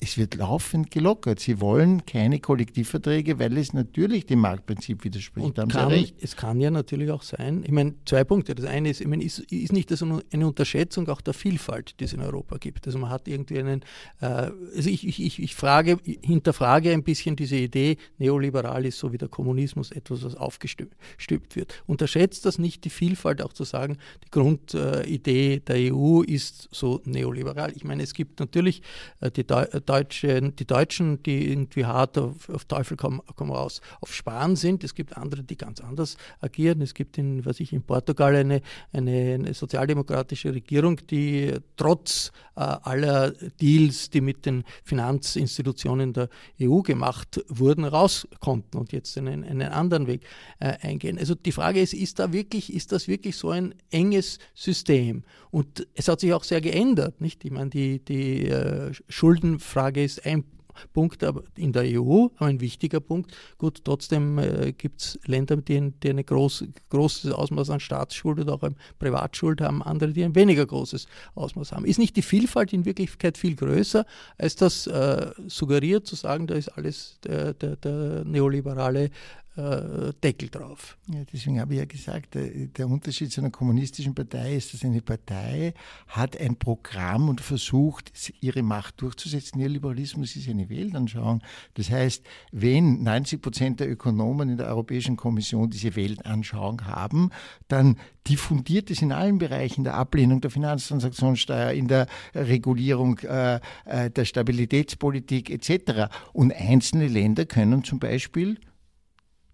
Es 0.00 0.18
wird 0.18 0.34
laufend 0.34 0.90
gelockert. 0.90 1.40
Sie 1.40 1.60
wollen 1.60 2.04
keine 2.06 2.40
Kollektivverträge, 2.40 3.38
weil 3.38 3.56
es 3.58 3.72
natürlich 3.72 4.26
dem 4.26 4.40
Marktprinzip 4.40 5.04
widerspricht. 5.04 5.58
Und 5.58 5.72
kann, 5.72 5.92
es 6.20 6.36
kann 6.36 6.60
ja 6.60 6.70
natürlich 6.70 7.10
auch 7.10 7.22
sein, 7.22 7.62
ich 7.64 7.72
meine, 7.72 7.94
zwei 8.04 8.24
Punkte. 8.24 8.54
Das 8.54 8.66
eine 8.66 8.90
ist, 8.90 9.00
ich 9.00 9.06
meine, 9.06 9.24
ist, 9.24 9.40
ist 9.40 9.72
nicht 9.72 9.90
das 9.90 10.02
eine 10.02 10.46
Unterschätzung 10.46 11.08
auch 11.08 11.20
der 11.20 11.34
Vielfalt, 11.34 11.98
die 12.00 12.04
es 12.04 12.12
in 12.12 12.20
Europa 12.20 12.58
gibt. 12.58 12.86
Also 12.86 12.98
man 12.98 13.10
hat 13.10 13.28
irgendwie 13.28 13.58
einen, 13.58 13.82
äh, 14.20 14.26
also 14.26 14.90
ich, 14.90 15.06
ich, 15.06 15.42
ich 15.42 15.54
frage, 15.54 15.98
hinterfrage 16.04 16.92
ein 16.92 17.02
bisschen 17.02 17.36
diese 17.36 17.56
Idee, 17.56 17.96
neoliberal 18.18 18.84
ist 18.86 18.98
so 18.98 19.12
wie 19.12 19.18
der 19.18 19.28
Kommunismus 19.28 19.90
etwas, 19.90 20.24
was 20.24 20.34
aufgestülpt 20.34 21.56
wird. 21.56 21.82
Unterschätzt 21.86 22.44
das 22.46 22.58
nicht 22.58 22.84
die 22.84 22.90
Vielfalt, 22.90 23.42
auch 23.42 23.52
zu 23.52 23.64
sagen, 23.64 23.98
die 24.24 24.30
Grundidee 24.30 25.60
der 25.60 25.94
EU 25.94 26.22
ist 26.22 26.68
so 26.72 27.00
neoliberal. 27.04 27.72
Ich 27.74 27.84
meine, 27.84 28.02
es 28.02 28.14
gibt 28.14 28.40
natürlich 28.40 28.82
äh, 29.20 29.30
die, 29.30 29.44
Deutschen, 29.80 30.56
die 30.56 30.66
Deutschen, 30.66 31.22
die 31.22 31.50
irgendwie 31.50 31.84
hart 31.84 32.18
auf, 32.18 32.48
auf 32.48 32.64
Teufel 32.64 32.96
komm, 32.96 33.22
komm 33.34 33.50
raus 33.50 33.80
auf 34.00 34.14
Sparen 34.14 34.56
sind. 34.56 34.84
Es 34.84 34.94
gibt 34.94 35.16
andere, 35.16 35.42
die 35.42 35.56
ganz 35.56 35.80
anders 35.80 36.16
agieren. 36.40 36.82
Es 36.82 36.94
gibt 36.94 37.18
in, 37.18 37.44
was 37.44 37.60
ich, 37.60 37.72
in 37.72 37.82
Portugal 37.82 38.34
eine, 38.34 38.62
eine, 38.92 39.34
eine 39.34 39.54
sozialdemokratische 39.54 40.54
Regierung, 40.54 40.98
die 41.08 41.52
trotz 41.76 42.32
aller 42.56 43.32
Deals, 43.60 44.10
die 44.10 44.20
mit 44.20 44.46
den 44.46 44.64
Finanzinstitutionen 44.84 46.12
der 46.12 46.28
EU 46.60 46.80
gemacht 46.80 47.44
wurden, 47.48 47.84
raus 47.84 48.26
konnten 48.40 48.78
und 48.78 48.92
jetzt 48.92 49.16
einen, 49.18 49.44
einen 49.44 49.68
anderen 49.68 50.06
Weg 50.06 50.22
äh, 50.58 50.74
eingehen. 50.80 51.18
Also 51.18 51.34
die 51.34 51.52
Frage 51.52 51.80
ist, 51.80 51.94
ist 51.94 52.18
da 52.18 52.32
wirklich, 52.32 52.72
ist 52.72 52.92
das 52.92 53.08
wirklich 53.08 53.36
so 53.36 53.50
ein 53.50 53.74
enges 53.90 54.38
System? 54.54 55.24
Und 55.50 55.86
es 55.94 56.08
hat 56.08 56.20
sich 56.20 56.32
auch 56.32 56.44
sehr 56.44 56.60
geändert, 56.60 57.20
nicht? 57.20 57.44
Ich 57.44 57.50
meine, 57.50 57.70
die, 57.70 58.04
die 58.04 58.48
äh, 58.48 58.92
Schuldenfrage 59.08 60.02
ist 60.02 60.24
ein 60.24 60.44
Punkt 60.92 61.24
in 61.56 61.72
der 61.72 61.84
EU, 61.84 62.28
ein 62.38 62.60
wichtiger 62.60 63.00
Punkt. 63.00 63.32
Gut, 63.58 63.82
trotzdem 63.84 64.38
äh, 64.38 64.72
gibt 64.72 65.02
es 65.02 65.18
Länder, 65.26 65.56
die, 65.56 65.92
die 66.02 66.10
ein 66.10 66.24
groß, 66.24 66.64
großes 66.90 67.32
Ausmaß 67.32 67.70
an 67.70 67.80
Staatsschuld 67.80 68.40
oder 68.40 68.54
auch 68.54 68.62
an 68.62 68.76
Privatschuld 68.98 69.60
haben, 69.60 69.82
andere, 69.82 70.12
die 70.12 70.24
ein 70.24 70.34
weniger 70.34 70.66
großes 70.66 71.06
Ausmaß 71.34 71.72
haben. 71.72 71.84
Ist 71.84 71.98
nicht 71.98 72.16
die 72.16 72.22
Vielfalt 72.22 72.72
in 72.72 72.84
Wirklichkeit 72.84 73.38
viel 73.38 73.56
größer, 73.56 74.04
als 74.38 74.56
das 74.56 74.86
äh, 74.86 75.30
suggeriert, 75.46 76.06
zu 76.06 76.16
sagen, 76.16 76.46
da 76.46 76.54
ist 76.54 76.68
alles 76.68 77.18
der, 77.24 77.54
der, 77.54 77.76
der 77.76 78.24
neoliberale 78.24 79.10
Deckel 79.56 80.50
drauf. 80.50 80.98
Ja, 81.06 81.22
deswegen 81.32 81.58
habe 81.60 81.72
ich 81.72 81.78
ja 81.78 81.86
gesagt, 81.86 82.34
der, 82.34 82.46
der, 82.46 82.86
Unterschied 82.86 83.32
zu 83.32 83.40
einer 83.40 83.48
kommunistischen 83.48 84.14
Partei 84.14 84.54
ist, 84.54 84.74
dass 84.74 84.84
eine 84.84 85.00
Partei 85.00 85.72
hat 86.08 86.38
ein 86.38 86.56
Programm 86.56 87.30
und 87.30 87.40
versucht, 87.40 88.12
ihre 88.42 88.62
Macht 88.62 89.00
durchzusetzen. 89.00 89.58
Ihr 89.58 89.70
Liberalismus 89.70 90.36
ist 90.36 90.50
eine 90.50 90.68
Weltanschauung. 90.68 91.42
Das 91.72 91.90
heißt, 91.90 92.22
wenn 92.52 93.02
90 93.02 93.40
Prozent 93.40 93.80
der 93.80 93.90
Ökonomen 93.90 94.50
in 94.50 94.56
der 94.58 94.66
Europäischen 94.66 95.16
Kommission 95.16 95.70
diese 95.70 95.96
Weltanschauung 95.96 96.84
haben, 96.84 97.30
dann 97.68 97.96
diffundiert 98.28 98.90
es 98.90 99.00
in 99.00 99.10
allen 99.10 99.38
Bereichen 99.38 99.84
der 99.84 99.94
Ablehnung 99.94 100.42
der 100.42 100.50
Finanztransaktionssteuer, 100.50 101.70
in 101.70 101.88
der 101.88 102.08
Regulierung 102.34 103.20
äh, 103.20 103.60
äh 103.86 104.10
der 104.10 104.26
Stabilitätspolitik 104.26 105.48
etc. 105.48 106.12
Und 106.34 106.52
einzelne 106.52 107.08
Länder 107.08 107.46
können 107.46 107.84
zum 107.84 107.98
Beispiel 108.00 108.58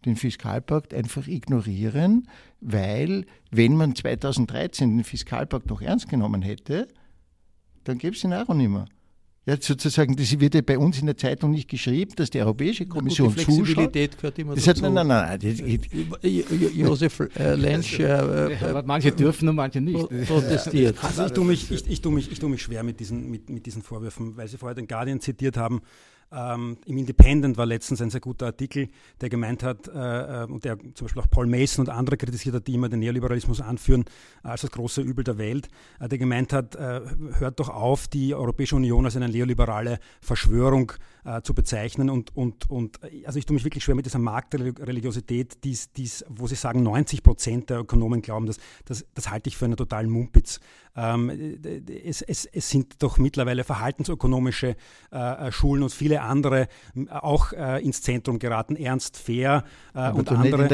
den 0.05 0.17
Fiskalpakt 0.17 0.95
einfach 0.95 1.27
ignorieren, 1.27 2.29
weil 2.61 3.27
wenn 3.51 3.77
man 3.77 3.95
2013 3.95 4.99
den 4.99 5.05
Fiskalpakt 5.05 5.69
noch 5.69 5.83
ernst 5.83 6.09
genommen 6.09 6.43
hätte, 6.43 6.89
dann 7.85 7.99
gäbe 7.99 8.17
es 8.17 8.25
ihn 8.25 8.33
auch 8.33 8.55
nicht 8.55 8.69
mehr. 8.69 8.87
Ja, 9.45 9.57
sozusagen, 9.61 10.15
das 10.15 10.39
wird 10.39 10.55
ja 10.55 10.61
bei 10.61 10.79
uns 10.79 11.01
in 11.01 11.07
der 11.07 11.17
Zeitung 11.17 11.51
nicht 11.51 11.69
geschrieben, 11.69 12.13
dass 12.15 12.31
die 12.31 12.39
Europäische 12.39 12.87
Kommission 12.87 13.31
gut, 13.31 13.41
die 13.41 13.45
Flexibilität 13.45 14.17
gehört 14.17 14.39
immer 14.39 14.55
das 14.55 14.65
dazu. 14.65 14.85
Hat, 14.85 14.95
nein, 14.95 15.07
nein, 15.09 15.41
nein. 15.43 16.71
Josef 16.77 17.29
äh, 17.37 17.55
Lensch. 17.57 17.99
Äh, 17.99 18.53
äh, 18.53 18.83
manche 18.87 19.11
dürfen 19.11 19.49
und 19.49 19.57
manche 19.57 19.81
nicht. 19.81 19.99
Protestiert. 20.29 21.03
Also 21.03 21.27
ich 21.27 21.33
tue 21.33 21.45
mich, 21.45 21.69
ich, 21.73 21.91
ich 21.91 22.01
tue 22.01 22.13
mich, 22.13 22.31
ich 22.31 22.39
tue 22.39 22.51
mich 22.51 22.63
schwer 22.63 22.85
mit 22.85 23.01
diesen, 23.01 23.33
mit, 23.33 23.51
mit 23.51 23.67
diesen 23.67 23.83
Vorwürfen, 23.83 24.37
weil 24.37 24.47
Sie 24.47 24.59
vorher 24.59 24.77
den 24.77 24.87
Guardian 24.87 25.19
zitiert 25.19 25.57
haben. 25.57 25.81
Ähm, 26.35 26.79
Im 26.87 26.97
Independent 26.97 27.57
war 27.57 27.67
letztens 27.67 28.01
ein 28.01 28.11
sehr 28.11 28.21
guter 28.21 28.47
Artikel, 28.47 28.89
der 29.21 29.29
gemeint 29.29 29.63
hat, 29.63 29.89
äh, 29.89 30.43
äh, 30.43 30.45
und 30.47 30.65
der 30.65 30.79
zum 30.95 31.07
Beispiel 31.07 31.23
auch 31.23 31.31
Paul 31.31 31.47
Mason 31.47 31.87
und 31.87 31.93
andere 31.93 32.17
kritisiert 32.17 32.55
hat, 32.55 32.67
die 32.67 32.75
immer 32.75 32.89
den 32.89 33.01
Neoliberalismus 33.01 33.61
anführen 33.61 34.05
als 34.43 34.63
das 34.63 34.71
große 34.71 35.03
Übel 35.03 35.25
der 35.25 35.37
Welt, 35.37 35.69
äh, 36.01 36.09
der 36.09 36.19
gemeint 36.19 36.53
hat, 36.53 36.75
äh, 36.75 37.01
hört 37.39 37.61
doch 37.61 37.69
auf, 37.69 38.09
die 38.09 38.35
Europäische 38.35 38.77
Union 38.77 39.05
als 39.05 39.17
eine 39.17 39.29
neoliberale 39.29 39.99
Verschwörung 40.21 40.93
äh, 41.25 41.43
zu 41.43 41.55
bezeichnen. 41.55 42.09
Und, 42.09 42.35
und, 42.37 42.71
und 42.71 43.01
also 43.27 43.39
ich 43.39 43.47
tue 43.47 43.55
mich 43.55 43.65
wirklich 43.65 43.85
schwer 43.85 43.95
mit 43.95 44.07
dieser 44.07 44.19
Marktreligiosität, 44.19 45.63
die's, 45.65 45.93
die's, 45.93 46.25
wo 46.29 46.47
sie 46.47 46.55
sagen, 46.55 46.83
90 46.83 47.23
Prozent 47.23 47.71
der 47.71 47.81
Ökonomen 47.81 48.23
glauben, 48.23 48.47
das, 48.47 48.57
das, 48.87 49.05
das 49.15 49.31
halte 49.31 49.49
ich 49.49 49.57
für 49.57 49.67
einen 49.67 49.77
totalen 49.77 50.11
Mumpitz. 50.11 50.61
Ähm, 50.95 51.59
es, 52.05 52.21
es, 52.23 52.45
es 52.45 52.69
sind 52.69 53.03
doch 53.03 53.19
mittlerweile 53.19 53.65
verhaltensökonomische 53.65 54.77
äh, 55.11 55.51
Schulen 55.51 55.83
und 55.83 55.93
viele 55.93 56.21
andere 56.21 56.69
auch 57.09 57.53
äh, 57.53 57.83
ins 57.83 58.03
Zentrum 58.03 58.39
geraten. 58.39 58.77
Ernst 58.77 59.17
Fair 59.17 59.65
äh, 59.95 60.11
und 60.11 60.31
andere 60.31 60.69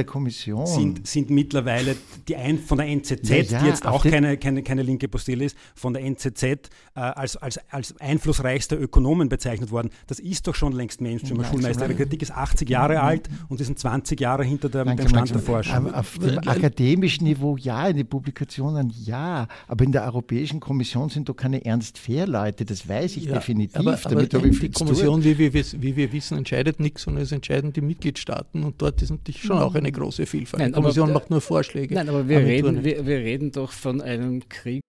Sind, 0.66 1.06
sind 1.06 1.30
mittlerweile 1.30 1.96
die 2.26 2.34
ein, 2.36 2.58
von 2.58 2.78
der 2.78 2.88
NZZ, 2.88 3.28
ja, 3.28 3.36
ja, 3.36 3.60
die 3.60 3.66
jetzt 3.66 3.86
auch 3.86 4.04
keine, 4.04 4.36
keine, 4.38 4.62
keine 4.62 4.82
linke 4.82 5.08
Postille 5.08 5.44
ist, 5.44 5.56
von 5.74 5.94
der 5.94 6.04
NZZ 6.04 6.42
äh, 6.42 6.58
als, 6.94 7.36
als, 7.36 7.60
als 7.70 7.94
einflussreichste 8.00 8.74
Ökonomen 8.74 9.28
bezeichnet 9.28 9.70
worden. 9.70 9.90
Das 10.08 10.18
ist 10.18 10.48
doch 10.48 10.54
schon 10.54 10.72
längst 10.72 11.00
Mainstream. 11.00 11.44
Schulmeister 11.44 11.86
der 11.86 11.96
Kritik 11.96 12.22
ist 12.22 12.32
80 12.32 12.68
Jahre 12.68 13.00
alt 13.00 13.28
und 13.48 13.58
sie 13.58 13.64
sind 13.64 13.78
20 13.78 14.20
Jahre 14.20 14.44
hinter 14.44 14.68
der, 14.68 14.84
dem 14.84 15.08
Stand 15.08 15.30
der 15.30 15.38
Forschung. 15.38 15.94
Auf 15.94 16.18
dem 16.18 16.38
akademischen 16.38 17.24
Niveau 17.24 17.56
ja, 17.56 17.88
in 17.88 17.96
den 17.96 18.08
Publikationen 18.08 18.92
ja, 19.04 19.46
aber 19.68 19.84
in 19.84 19.92
der 19.92 20.07
Europäischen 20.08 20.60
Kommission 20.60 21.08
sind 21.08 21.28
doch 21.28 21.36
keine 21.36 21.64
Ernst-Fair-Leute, 21.64 22.64
das 22.64 22.88
weiß 22.88 23.16
ich 23.16 23.24
ja, 23.24 23.34
definitiv. 23.34 23.76
Aber, 23.76 23.98
aber 24.04 24.26
Damit 24.26 24.62
die 24.62 24.70
Kommission, 24.70 25.22
wie 25.24 25.38
wir, 25.38 25.52
wie 25.52 25.96
wir 25.96 26.12
wissen, 26.12 26.38
entscheidet 26.38 26.80
nichts, 26.80 27.02
sondern 27.02 27.22
es 27.22 27.32
entscheiden 27.32 27.72
die 27.72 27.80
Mitgliedstaaten 27.80 28.64
und 28.64 28.80
dort 28.80 29.02
ist 29.02 29.10
natürlich 29.10 29.42
schon 29.42 29.58
auch 29.58 29.74
eine 29.74 29.92
große 29.92 30.26
Vielfalt. 30.26 30.60
Nein, 30.60 30.72
die 30.72 30.74
Kommission 30.74 31.10
aber, 31.10 31.20
macht 31.20 31.30
nur 31.30 31.40
Vorschläge. 31.40 31.94
Nein, 31.94 32.08
aber 32.08 32.28
wir, 32.28 32.38
reden, 32.38 32.84
wir, 32.84 33.06
wir 33.06 33.18
reden 33.18 33.52
doch 33.52 33.72
von 33.72 34.00
einem 34.00 34.48
Krieg. 34.48 34.80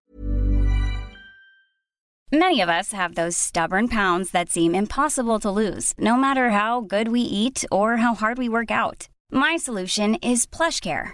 Many 2.31 2.61
of 2.61 2.69
us 2.69 2.93
have 2.93 3.15
those 3.15 3.35
stubborn 3.35 3.87
pounds 3.87 4.31
that 4.31 4.49
seem 4.49 4.75
impossible 4.75 5.39
to 5.39 5.49
lose, 5.49 5.95
no 5.97 6.15
matter 6.15 6.51
how 6.51 6.79
good 6.79 7.07
we 7.07 7.21
eat 7.21 7.65
or 7.71 7.97
how 7.97 8.13
hard 8.13 8.37
we 8.37 8.47
work 8.47 8.69
out. 8.69 9.07
My 9.31 9.57
solution 9.57 10.15
is 10.21 10.45
PlushCare. 10.45 11.13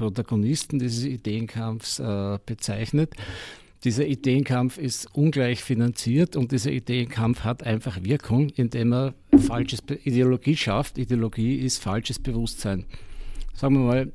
Protagonisten 0.00 0.78
dieses 0.78 1.04
Ideenkampfs 1.04 1.98
äh, 1.98 2.38
bezeichnet. 2.46 3.12
Dieser 3.84 4.06
Ideenkampf 4.06 4.78
ist 4.78 5.14
ungleich 5.14 5.62
finanziert 5.62 6.36
und 6.36 6.52
dieser 6.52 6.72
Ideenkampf 6.72 7.40
hat 7.44 7.62
einfach 7.62 8.02
Wirkung, 8.02 8.48
indem 8.56 8.92
er 8.92 9.14
falsches 9.38 9.82
Be 9.82 9.98
Ideologie 10.04 10.56
schafft. 10.56 10.96
Ideologie 10.96 11.56
ist 11.56 11.82
falsches 11.82 12.18
Bewusstsein. 12.18 12.86
Sagen 13.54 13.74
wir 13.74 13.84
mal, 13.84 14.12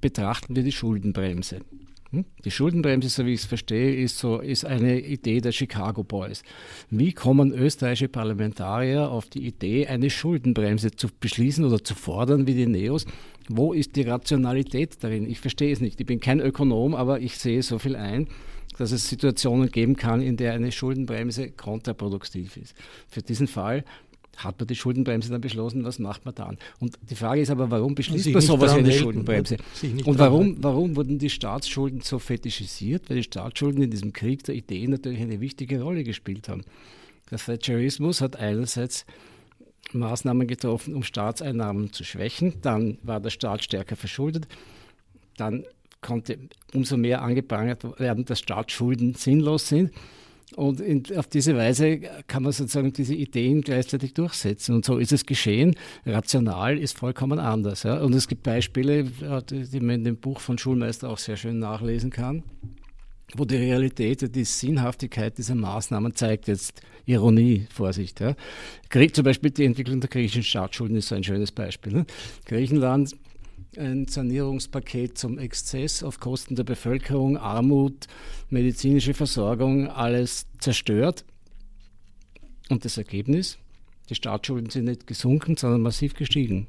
betrachten 0.00 0.54
wir 0.54 0.62
die 0.62 0.72
Schuldenbremse. 0.72 1.62
Hm? 2.10 2.24
Die 2.44 2.50
Schuldenbremse, 2.50 3.08
so 3.08 3.26
wie 3.26 3.34
ich 3.34 3.40
es 3.40 3.46
verstehe, 3.46 3.94
ist, 3.96 4.18
so, 4.18 4.38
ist 4.38 4.64
eine 4.64 5.00
Idee 5.00 5.40
der 5.40 5.52
Chicago 5.52 6.02
Boys. 6.04 6.42
Wie 6.90 7.12
kommen 7.12 7.52
österreichische 7.52 8.08
Parlamentarier 8.08 9.10
auf 9.10 9.26
die 9.26 9.46
Idee, 9.46 9.86
eine 9.86 10.08
Schuldenbremse 10.08 10.92
zu 10.92 11.08
beschließen 11.20 11.64
oder 11.64 11.84
zu 11.84 11.94
fordern 11.94 12.46
wie 12.46 12.54
die 12.54 12.66
Neos? 12.66 13.04
Wo 13.48 13.72
ist 13.72 13.96
die 13.96 14.02
Rationalität 14.02 15.02
darin? 15.02 15.28
Ich 15.28 15.40
verstehe 15.40 15.72
es 15.72 15.80
nicht. 15.80 16.00
Ich 16.00 16.06
bin 16.06 16.20
kein 16.20 16.40
Ökonom, 16.40 16.94
aber 16.94 17.20
ich 17.20 17.38
sehe 17.38 17.62
so 17.62 17.78
viel 17.78 17.96
ein, 17.96 18.28
dass 18.76 18.92
es 18.92 19.08
Situationen 19.08 19.70
geben 19.70 19.96
kann, 19.96 20.20
in 20.20 20.36
der 20.36 20.52
eine 20.52 20.70
Schuldenbremse 20.70 21.50
kontraproduktiv 21.50 22.56
ist. 22.56 22.74
Für 23.08 23.22
diesen 23.22 23.46
Fall 23.46 23.84
hat 24.36 24.58
man 24.60 24.68
die 24.68 24.76
Schuldenbremse 24.76 25.30
dann 25.30 25.40
beschlossen, 25.40 25.84
was 25.84 25.98
macht 25.98 26.24
man 26.24 26.34
dann? 26.34 26.58
Und 26.78 26.96
die 27.10 27.16
Frage 27.16 27.40
ist 27.40 27.50
aber, 27.50 27.70
warum 27.70 27.94
beschließt 27.94 28.30
man 28.30 28.40
sowas 28.40 28.74
wie 28.74 28.80
eine 28.80 28.92
Schuldenbremse? 28.92 29.56
Und 30.04 30.18
warum, 30.18 30.62
warum 30.62 30.94
wurden 30.94 31.18
die 31.18 31.30
Staatsschulden 31.30 32.02
so 32.02 32.18
fetischisiert? 32.18 33.10
Weil 33.10 33.16
die 33.16 33.22
Staatsschulden 33.24 33.82
in 33.82 33.90
diesem 33.90 34.12
Krieg 34.12 34.44
der 34.44 34.54
Ideen 34.54 34.92
natürlich 34.92 35.20
eine 35.20 35.40
wichtige 35.40 35.82
Rolle 35.82 36.04
gespielt 36.04 36.48
haben. 36.48 36.62
Der 37.30 37.38
Thatcherismus 37.38 38.20
hat 38.20 38.36
einerseits 38.36 39.04
Maßnahmen 39.92 40.46
getroffen, 40.46 40.94
um 40.94 41.02
Staatseinnahmen 41.02 41.92
zu 41.92 42.04
schwächen. 42.04 42.54
Dann 42.62 42.98
war 43.02 43.20
der 43.20 43.30
Staat 43.30 43.64
stärker 43.64 43.96
verschuldet. 43.96 44.48
Dann 45.36 45.64
konnte 46.00 46.38
umso 46.74 46.96
mehr 46.96 47.22
angeprangert 47.22 47.98
werden, 47.98 48.24
dass 48.24 48.38
Staatsschulden 48.40 49.14
sinnlos 49.14 49.68
sind. 49.68 49.92
Und 50.56 50.80
in, 50.80 51.04
auf 51.16 51.26
diese 51.26 51.56
Weise 51.56 52.00
kann 52.26 52.42
man 52.42 52.52
sozusagen 52.52 52.92
diese 52.92 53.14
Ideen 53.14 53.60
gleichzeitig 53.60 54.14
durchsetzen. 54.14 54.74
Und 54.74 54.84
so 54.84 54.98
ist 54.98 55.12
es 55.12 55.26
geschehen. 55.26 55.74
Rational 56.06 56.78
ist 56.78 56.96
vollkommen 56.96 57.38
anders. 57.38 57.82
Ja. 57.82 58.00
Und 58.00 58.14
es 58.14 58.28
gibt 58.28 58.44
Beispiele, 58.44 59.04
die 59.04 59.80
man 59.80 59.96
in 59.96 60.04
dem 60.04 60.16
Buch 60.16 60.40
von 60.40 60.56
Schulmeister 60.56 61.10
auch 61.10 61.18
sehr 61.18 61.36
schön 61.36 61.58
nachlesen 61.58 62.10
kann, 62.10 62.44
wo 63.34 63.44
die 63.44 63.56
Realität, 63.56 64.34
die 64.34 64.44
Sinnhaftigkeit 64.44 65.36
dieser 65.36 65.54
Maßnahmen 65.54 66.14
zeigt. 66.14 66.48
Jetzt 66.48 66.80
Ironie, 67.04 67.66
Vorsicht. 67.70 68.20
Ja. 68.20 68.34
Zum 69.12 69.24
Beispiel 69.24 69.50
die 69.50 69.64
Entwicklung 69.64 70.00
der 70.00 70.10
griechischen 70.10 70.42
Staatsschulden 70.42 70.96
ist 70.96 71.08
so 71.08 71.14
ein 71.14 71.24
schönes 71.24 71.52
Beispiel. 71.52 71.92
Ne. 71.92 72.06
Griechenland 72.46 73.14
ein 73.76 74.08
Sanierungspaket 74.08 75.18
zum 75.18 75.38
Exzess 75.38 76.02
auf 76.02 76.20
Kosten 76.20 76.56
der 76.56 76.64
Bevölkerung, 76.64 77.36
Armut, 77.36 78.06
medizinische 78.48 79.14
Versorgung, 79.14 79.88
alles 79.88 80.46
zerstört. 80.58 81.24
Und 82.70 82.84
das 82.84 82.98
Ergebnis? 82.98 83.58
Die 84.08 84.14
Staatsschulden 84.14 84.70
sind 84.70 84.86
nicht 84.86 85.06
gesunken, 85.06 85.56
sondern 85.56 85.82
massiv 85.82 86.14
gestiegen. 86.14 86.68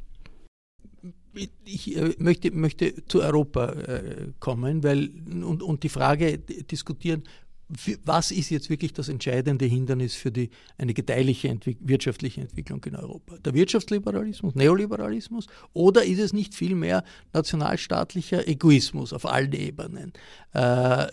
Ich 1.65 1.95
äh, 1.95 2.15
möchte, 2.17 2.51
möchte 2.51 3.05
zu 3.07 3.21
Europa 3.21 3.71
äh, 3.71 4.31
kommen 4.39 4.83
weil, 4.83 5.09
und, 5.43 5.61
und 5.61 5.83
die 5.83 5.89
Frage 5.89 6.37
diskutieren, 6.39 7.23
was 8.03 8.31
ist 8.31 8.49
jetzt 8.49 8.69
wirklich 8.69 8.93
das 8.93 9.09
entscheidende 9.09 9.65
Hindernis 9.65 10.15
für 10.15 10.31
die, 10.31 10.49
eine 10.77 10.93
gedeihliche 10.93 11.49
Entwick 11.49 11.77
wirtschaftliche 11.81 12.41
Entwicklung 12.41 12.83
in 12.85 12.95
Europa? 12.95 13.37
Der 13.37 13.53
Wirtschaftsliberalismus, 13.53 14.55
Neoliberalismus 14.55 15.45
oder 15.73 16.03
ist 16.03 16.19
es 16.19 16.33
nicht 16.33 16.55
vielmehr 16.55 17.03
nationalstaatlicher 17.31 18.47
Egoismus 18.47 19.13
auf 19.13 19.25
allen 19.25 19.53
Ebenen, 19.53 20.13
äh, 20.53 21.07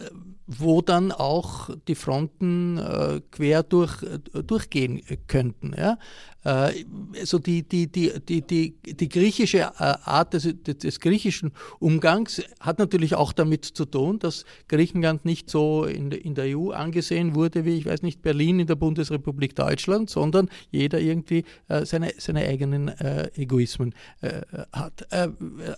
wo 0.46 0.80
dann 0.80 1.12
auch 1.12 1.70
die 1.88 1.94
Fronten 1.94 2.78
äh, 2.78 3.20
quer 3.30 3.62
durch, 3.62 4.02
äh, 4.02 4.42
durchgehen 4.42 5.02
könnten? 5.26 5.74
Ja? 5.76 5.98
also 6.46 7.40
die, 7.40 7.64
die, 7.64 7.88
die, 7.90 8.12
die, 8.20 8.40
die, 8.42 8.76
die 8.94 9.08
griechische 9.08 9.58
äh, 9.58 9.72
Art 9.78 10.32
des, 10.32 10.48
des 10.62 11.00
griechischen 11.00 11.50
Umgangs 11.80 12.40
hat 12.60 12.78
natürlich 12.78 13.16
auch 13.16 13.32
damit 13.32 13.64
zu 13.64 13.84
tun, 13.84 14.20
dass 14.20 14.44
Griechenland 14.68 15.24
nicht 15.24 15.50
so 15.50 15.84
in, 15.84 16.12
in 16.12 16.36
der 16.36 16.45
EU 16.46 16.70
angesehen 16.70 17.34
wurde 17.34 17.64
wie, 17.64 17.76
ich 17.76 17.86
weiß 17.86 18.02
nicht, 18.02 18.22
Berlin 18.22 18.60
in 18.60 18.66
der 18.66 18.74
Bundesrepublik 18.74 19.54
Deutschland, 19.56 20.10
sondern 20.10 20.48
jeder 20.70 21.00
irgendwie 21.00 21.44
äh, 21.68 21.84
seine, 21.84 22.12
seine 22.18 22.40
eigenen 22.46 22.88
äh, 22.88 23.30
Egoismen 23.34 23.94
äh, 24.20 24.42
hat. 24.72 25.06
Äh, 25.10 25.28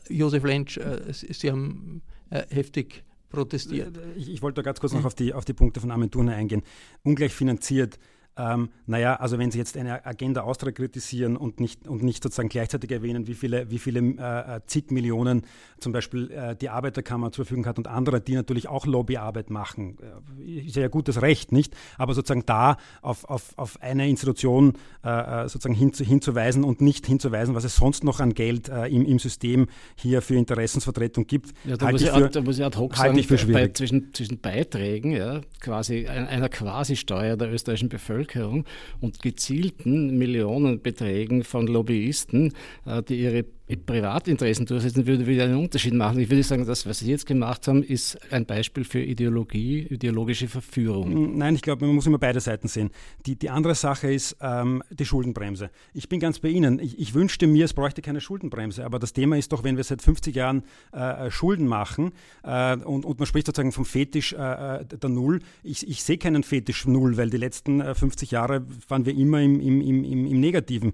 Josef 0.08 0.44
Lensch, 0.44 0.78
Sie 1.10 1.50
haben 1.50 2.02
heftig 2.50 3.04
protestiert. 3.30 3.98
Ich, 4.16 4.30
ich 4.30 4.42
wollte 4.42 4.56
da 4.56 4.62
ganz 4.62 4.80
kurz 4.80 4.92
noch 4.92 5.04
auf 5.04 5.14
die, 5.14 5.32
auf 5.32 5.46
die 5.46 5.54
Punkte 5.54 5.80
von 5.80 5.90
Armin 5.90 6.10
Thurner 6.10 6.34
eingehen. 6.34 6.62
Ungleich 7.02 7.32
finanziert 7.32 7.98
ähm, 8.38 8.70
naja, 8.86 9.16
also 9.16 9.38
wenn 9.38 9.50
Sie 9.50 9.58
jetzt 9.58 9.76
eine 9.76 10.06
Agenda 10.06 10.42
Austria 10.42 10.70
kritisieren 10.70 11.36
und 11.36 11.58
nicht, 11.58 11.88
und 11.88 12.04
nicht 12.04 12.22
sozusagen 12.22 12.48
gleichzeitig 12.48 12.90
erwähnen, 12.92 13.26
wie 13.26 13.34
viele, 13.34 13.70
wie 13.70 13.78
viele 13.78 13.98
äh, 14.00 14.56
äh, 14.56 14.60
zig 14.66 14.92
Millionen 14.92 15.42
zum 15.80 15.92
Beispiel 15.92 16.30
äh, 16.30 16.54
die 16.54 16.68
Arbeiterkammer 16.68 17.32
zur 17.32 17.44
Verfügung 17.44 17.66
hat 17.66 17.78
und 17.78 17.88
andere, 17.88 18.20
die 18.20 18.34
natürlich 18.34 18.68
auch 18.68 18.86
Lobbyarbeit 18.86 19.50
machen, 19.50 19.96
äh, 20.38 20.66
ist 20.66 20.76
ja 20.76 20.86
gutes 20.86 21.20
Recht, 21.20 21.50
nicht? 21.50 21.74
Aber 21.96 22.14
sozusagen 22.14 22.44
da 22.46 22.76
auf, 23.02 23.24
auf, 23.24 23.54
auf 23.56 23.82
eine 23.82 24.08
Institution 24.08 24.74
äh, 25.04 25.08
äh 25.44 25.48
sozusagen 25.48 25.74
hinzu, 25.74 26.04
hinzuweisen 26.04 26.62
und 26.62 26.80
nicht 26.80 27.06
hinzuweisen, 27.06 27.54
was 27.54 27.64
es 27.64 27.74
sonst 27.74 28.04
noch 28.04 28.20
an 28.20 28.34
Geld 28.34 28.68
im, 28.68 29.04
im 29.04 29.18
System 29.18 29.66
hier 29.96 30.22
für 30.22 30.34
Interessensvertretung 30.34 31.26
gibt, 31.26 31.54
ja, 31.64 31.76
da 31.76 31.86
halte 31.86 32.04
ich, 32.04 32.10
für, 32.10 32.28
da 32.28 32.40
muss 32.40 32.58
ich 32.58 32.64
ad 32.64 32.78
hoc 32.78 32.94
sagen, 32.94 33.18
ich 33.18 33.26
für 33.26 33.38
schwierig. 33.38 33.68
Bei, 33.68 33.72
zwischen, 33.72 34.12
zwischen 34.12 34.38
Beiträgen, 34.38 35.12
ja, 35.12 35.40
quasi 35.60 36.06
einer 36.06 36.48
Quasi-Steuer 36.48 37.36
der 37.36 37.52
österreichischen 37.52 37.88
Bevölkerung, 37.88 38.27
Bevölkerung 38.28 38.64
und 39.00 39.22
gezielten 39.22 40.18
Millionenbeträgen 40.18 41.44
von 41.44 41.66
Lobbyisten, 41.66 42.52
äh, 42.86 43.02
die 43.02 43.20
ihre 43.22 43.44
Privatinteressen 43.76 44.64
durchsetzen, 44.64 45.06
würde 45.06 45.26
wieder 45.26 45.44
einen 45.44 45.56
Unterschied 45.56 45.92
machen. 45.92 46.18
Ich 46.18 46.30
würde 46.30 46.42
sagen, 46.42 46.64
das, 46.66 46.86
was 46.86 47.00
Sie 47.00 47.10
jetzt 47.10 47.26
gemacht 47.26 47.68
haben, 47.68 47.82
ist 47.82 48.18
ein 48.32 48.46
Beispiel 48.46 48.84
für 48.84 49.00
Ideologie, 49.00 49.86
ideologische 49.90 50.48
Verführung. 50.48 51.36
Nein, 51.36 51.54
ich 51.54 51.62
glaube, 51.62 51.84
man 51.84 51.94
muss 51.94 52.06
immer 52.06 52.18
beide 52.18 52.40
Seiten 52.40 52.68
sehen. 52.68 52.90
Die, 53.26 53.36
die 53.36 53.50
andere 53.50 53.74
Sache 53.74 54.10
ist 54.10 54.36
ähm, 54.40 54.82
die 54.90 55.04
Schuldenbremse. 55.04 55.70
Ich 55.92 56.08
bin 56.08 56.18
ganz 56.18 56.38
bei 56.38 56.48
Ihnen. 56.48 56.78
Ich, 56.78 56.98
ich, 56.98 57.12
wünschte 57.12 57.46
mir, 57.46 57.66
es 57.66 57.74
bräuchte 57.74 58.00
keine 58.00 58.20
Schuldenbremse. 58.20 58.84
Aber 58.84 58.98
das 58.98 59.12
Thema 59.12 59.36
ist 59.36 59.52
doch, 59.52 59.64
wenn 59.64 59.76
wir 59.76 59.84
seit 59.84 60.00
50 60.00 60.34
Jahren 60.34 60.62
äh, 60.94 61.26
äh, 61.26 61.30
Schulden 61.30 61.66
machen 61.66 62.12
äh, 62.44 62.76
und, 62.76 63.04
und, 63.04 63.18
man 63.18 63.26
spricht 63.26 63.46
sozusagen 63.46 63.72
vom 63.72 63.84
Fetisch 63.84 64.32
äh, 64.32 64.80
äh 64.80 64.84
der 64.84 65.10
Null. 65.10 65.40
Ich, 65.62 65.86
ich 65.86 66.02
sehe 66.02 66.16
keinen 66.16 66.42
Fetisch 66.42 66.86
Null, 66.86 67.16
weil 67.16 67.30
die 67.30 67.36
letzten 67.36 67.82
50 67.94 68.30
äh, 68.30 68.34
Jahre 68.34 68.66
waren 68.88 69.04
wir 69.04 69.14
immer 69.14 69.42
im, 69.42 69.60
im, 69.60 69.80
im, 69.80 70.04
im 70.04 70.40
Negativen. 70.40 70.92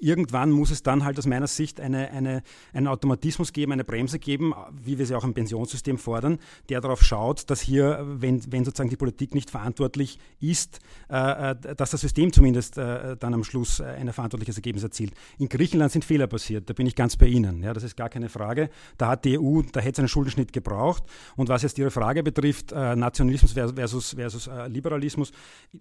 Irgendwann 0.00 0.50
muss 0.50 0.70
es 0.70 0.82
dann 0.82 1.04
halt 1.04 1.18
aus 1.18 1.26
meiner 1.26 1.48
Sicht 1.48 1.80
eine 1.80 2.11
eine, 2.12 2.42
einen 2.72 2.86
Automatismus 2.86 3.52
geben, 3.52 3.72
eine 3.72 3.84
Bremse 3.84 4.18
geben, 4.18 4.54
wie 4.72 4.98
wir 4.98 5.06
sie 5.06 5.14
auch 5.14 5.24
im 5.24 5.34
Pensionssystem 5.34 5.98
fordern, 5.98 6.38
der 6.68 6.80
darauf 6.80 7.02
schaut, 7.02 7.50
dass 7.50 7.60
hier, 7.60 8.04
wenn, 8.06 8.40
wenn 8.52 8.64
sozusagen 8.64 8.90
die 8.90 8.96
Politik 8.96 9.34
nicht 9.34 9.50
verantwortlich 9.50 10.18
ist, 10.40 10.80
äh, 11.10 11.50
äh 11.50 11.56
dass 11.76 11.90
das 11.90 12.00
System 12.00 12.32
zumindest 12.32 12.78
äh, 12.78 13.16
dann 13.16 13.34
am 13.34 13.44
Schluss 13.44 13.80
äh, 13.80 13.84
ein 13.84 14.12
verantwortliches 14.12 14.56
Ergebnis 14.56 14.82
erzielt. 14.82 15.14
In 15.38 15.48
Griechenland 15.48 15.92
sind 15.92 16.04
Fehler 16.04 16.26
passiert, 16.26 16.68
da 16.68 16.74
bin 16.74 16.86
ich 16.86 16.94
ganz 16.94 17.16
bei 17.16 17.26
Ihnen. 17.26 17.62
Ja, 17.62 17.72
das 17.72 17.82
ist 17.82 17.96
gar 17.96 18.08
keine 18.08 18.28
Frage. 18.28 18.70
Da 18.98 19.08
hat 19.08 19.24
die 19.24 19.38
EU, 19.38 19.62
da 19.72 19.80
hätte 19.80 19.92
es 19.92 19.98
einen 20.00 20.08
Schuldenschnitt 20.08 20.52
gebraucht. 20.52 21.04
Und 21.36 21.48
was 21.48 21.62
jetzt 21.62 21.78
Ihre 21.78 21.90
Frage 21.90 22.22
betrifft, 22.22 22.72
äh, 22.72 22.96
Nationalismus 22.96 23.52
versus, 23.52 24.14
versus 24.14 24.46
äh, 24.46 24.68
Liberalismus, 24.68 25.32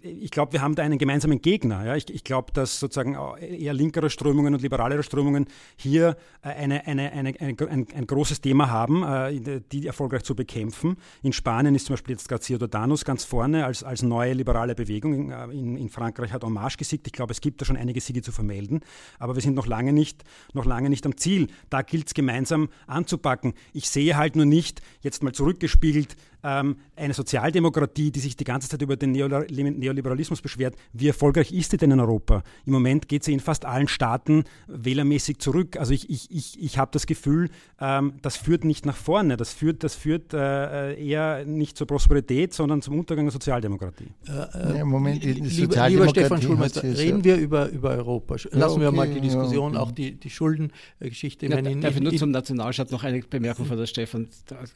ich 0.02 0.32
glaube, 0.32 0.54
wir 0.54 0.62
haben 0.62 0.76
da 0.76 0.84
einen 0.84 0.98
gemeinsamen 0.98 1.42
Gegner. 1.42 1.86
Ja? 1.86 1.96
Ich, 1.96 2.10
ich 2.10 2.24
glaube, 2.24 2.52
dass 2.54 2.80
sozusagen 2.80 3.18
eher 3.40 3.74
linkere 3.74 4.10
Strömungen 4.10 4.54
und 4.54 4.62
liberalere 4.62 5.04
Strömungen 5.04 5.48
hier 5.76 6.16
eine, 6.42 6.88
eine, 6.88 7.12
eine, 7.12 7.34
ein, 7.40 7.88
ein, 7.94 8.08
großes 8.08 8.42
Thema 8.42 8.70
haben, 8.70 9.04
äh, 9.04 9.62
die 9.72 9.86
erfolgreich 9.86 10.24
zu 10.24 10.36
bekämpfen. 10.36 10.98
In 11.22 11.34
Spanien 11.34 11.76
ist 11.76 11.86
zum 11.86 11.94
Beispiel 11.94 12.14
jetzt 12.14 12.28
Garcia 12.28 12.58
Ciudadanos 12.58 13.06
ganz 13.06 13.24
vorne 13.24 13.66
als, 13.66 13.84
als 13.84 14.02
neue 14.02 14.34
liberale 14.34 14.74
Bewegung. 14.74 15.32
In, 15.52 15.78
in 15.78 15.90
Frankreich 15.90 16.34
hat 16.34 16.44
Hommage 16.44 16.78
gesiegt. 16.78 17.06
Ich 17.08 17.14
glaube, 17.14 17.32
es 17.32 17.42
gibt 17.42 17.62
da 17.62 17.66
schon 17.66 17.78
einige 17.78 18.02
Siege 18.02 18.22
zu 18.22 18.32
vermelden, 18.32 18.82
aber 19.20 19.36
wir 19.36 19.42
sind 19.42 19.56
noch 19.56 19.68
lange 19.68 19.94
nicht, 19.94 20.24
noch 20.54 20.66
lange 20.66 20.90
nicht 20.90 21.06
am 21.06 21.16
Ziel. 21.18 21.48
Da 21.70 21.84
gilt 21.84 22.08
es 22.08 22.14
gemeinsam 22.14 22.70
anzupacken. 22.88 23.54
Ich 23.74 23.90
sehe 23.90 24.18
halt 24.18 24.36
nur 24.36 24.46
nicht, 24.46 24.82
jetzt 25.02 25.24
mal 25.24 25.34
zurückgespiegelt, 25.34 26.16
ähm, 26.44 26.78
eine 26.96 27.14
Sozialdemokratie, 27.14 28.12
die 28.12 28.20
sich 28.20 28.36
die 28.36 28.44
ganze 28.44 28.70
Zeit 28.70 28.82
über 28.82 28.96
den 28.96 29.12
Neoliberalismus 29.12 30.42
beschwert, 30.42 30.76
wie 30.94 31.08
erfolgreich 31.08 31.52
ist 31.52 31.72
sie 31.72 31.78
denn 31.78 31.92
in 31.92 32.00
Europa? 32.00 32.44
Im 32.66 32.74
Moment 32.74 33.08
geht 33.08 33.24
sie 33.24 33.34
in 33.34 33.40
fast 33.40 33.66
allen 33.66 33.88
Staaten 33.88 34.44
wählermäßig 34.68 35.40
zurück. 35.40 35.78
Also 35.78 35.94
ich, 35.94 36.10
ich, 36.10 36.30
ich, 36.32 36.62
ich 36.62 36.78
habe 36.78 36.92
das 36.92 37.06
Gefühl, 37.06 37.50
ähm, 37.80 38.14
das 38.22 38.38
führt 38.38 38.64
nicht 38.64 38.86
nach 38.86 38.96
vorne, 38.96 39.38
das 39.38 39.54
führt, 39.54 39.84
das 39.84 39.96
führt 39.96 40.34
äh, 40.34 40.94
eher 41.02 41.46
nicht 41.46 41.78
zur 41.78 41.88
Prosperität, 41.88 42.54
sondern 42.54 42.82
zum 42.82 43.00
Untergang 43.00 43.26
der 43.26 43.32
Sozialdemokratie. 43.32 44.12
Äh, 44.28 44.78
ja, 44.78 44.86
Moment, 44.86 45.24
die 45.24 45.34
lieber, 45.34 45.90
lieber 45.90 46.10
Stefan 46.10 46.42
Schulmeister, 46.42 46.84
reden 46.84 47.24
wir 47.24 47.38
über, 47.38 47.70
über 47.70 47.90
Europa. 47.92 48.36
Lassen 48.36 48.58
ja, 48.60 48.68
okay, 48.68 48.82
wir 48.82 48.92
mal 48.92 49.08
die 49.08 49.22
Diskussion, 49.22 49.74
ja, 49.74 49.80
okay. 49.80 49.90
auch 49.90 49.92
die, 49.92 50.12
die 50.20 50.30
Schuldengeschichte. 50.30 51.48
Ja, 51.48 51.62
darf 51.62 51.96
ich 51.96 52.02
nur 52.02 52.16
zum 52.16 52.32
Nationalstaat 52.32 52.92
noch 52.92 53.04
eine 53.04 53.22
Bemerkung 53.22 53.66
von 53.66 53.78
der 53.78 53.86
Stefan? 53.86 54.28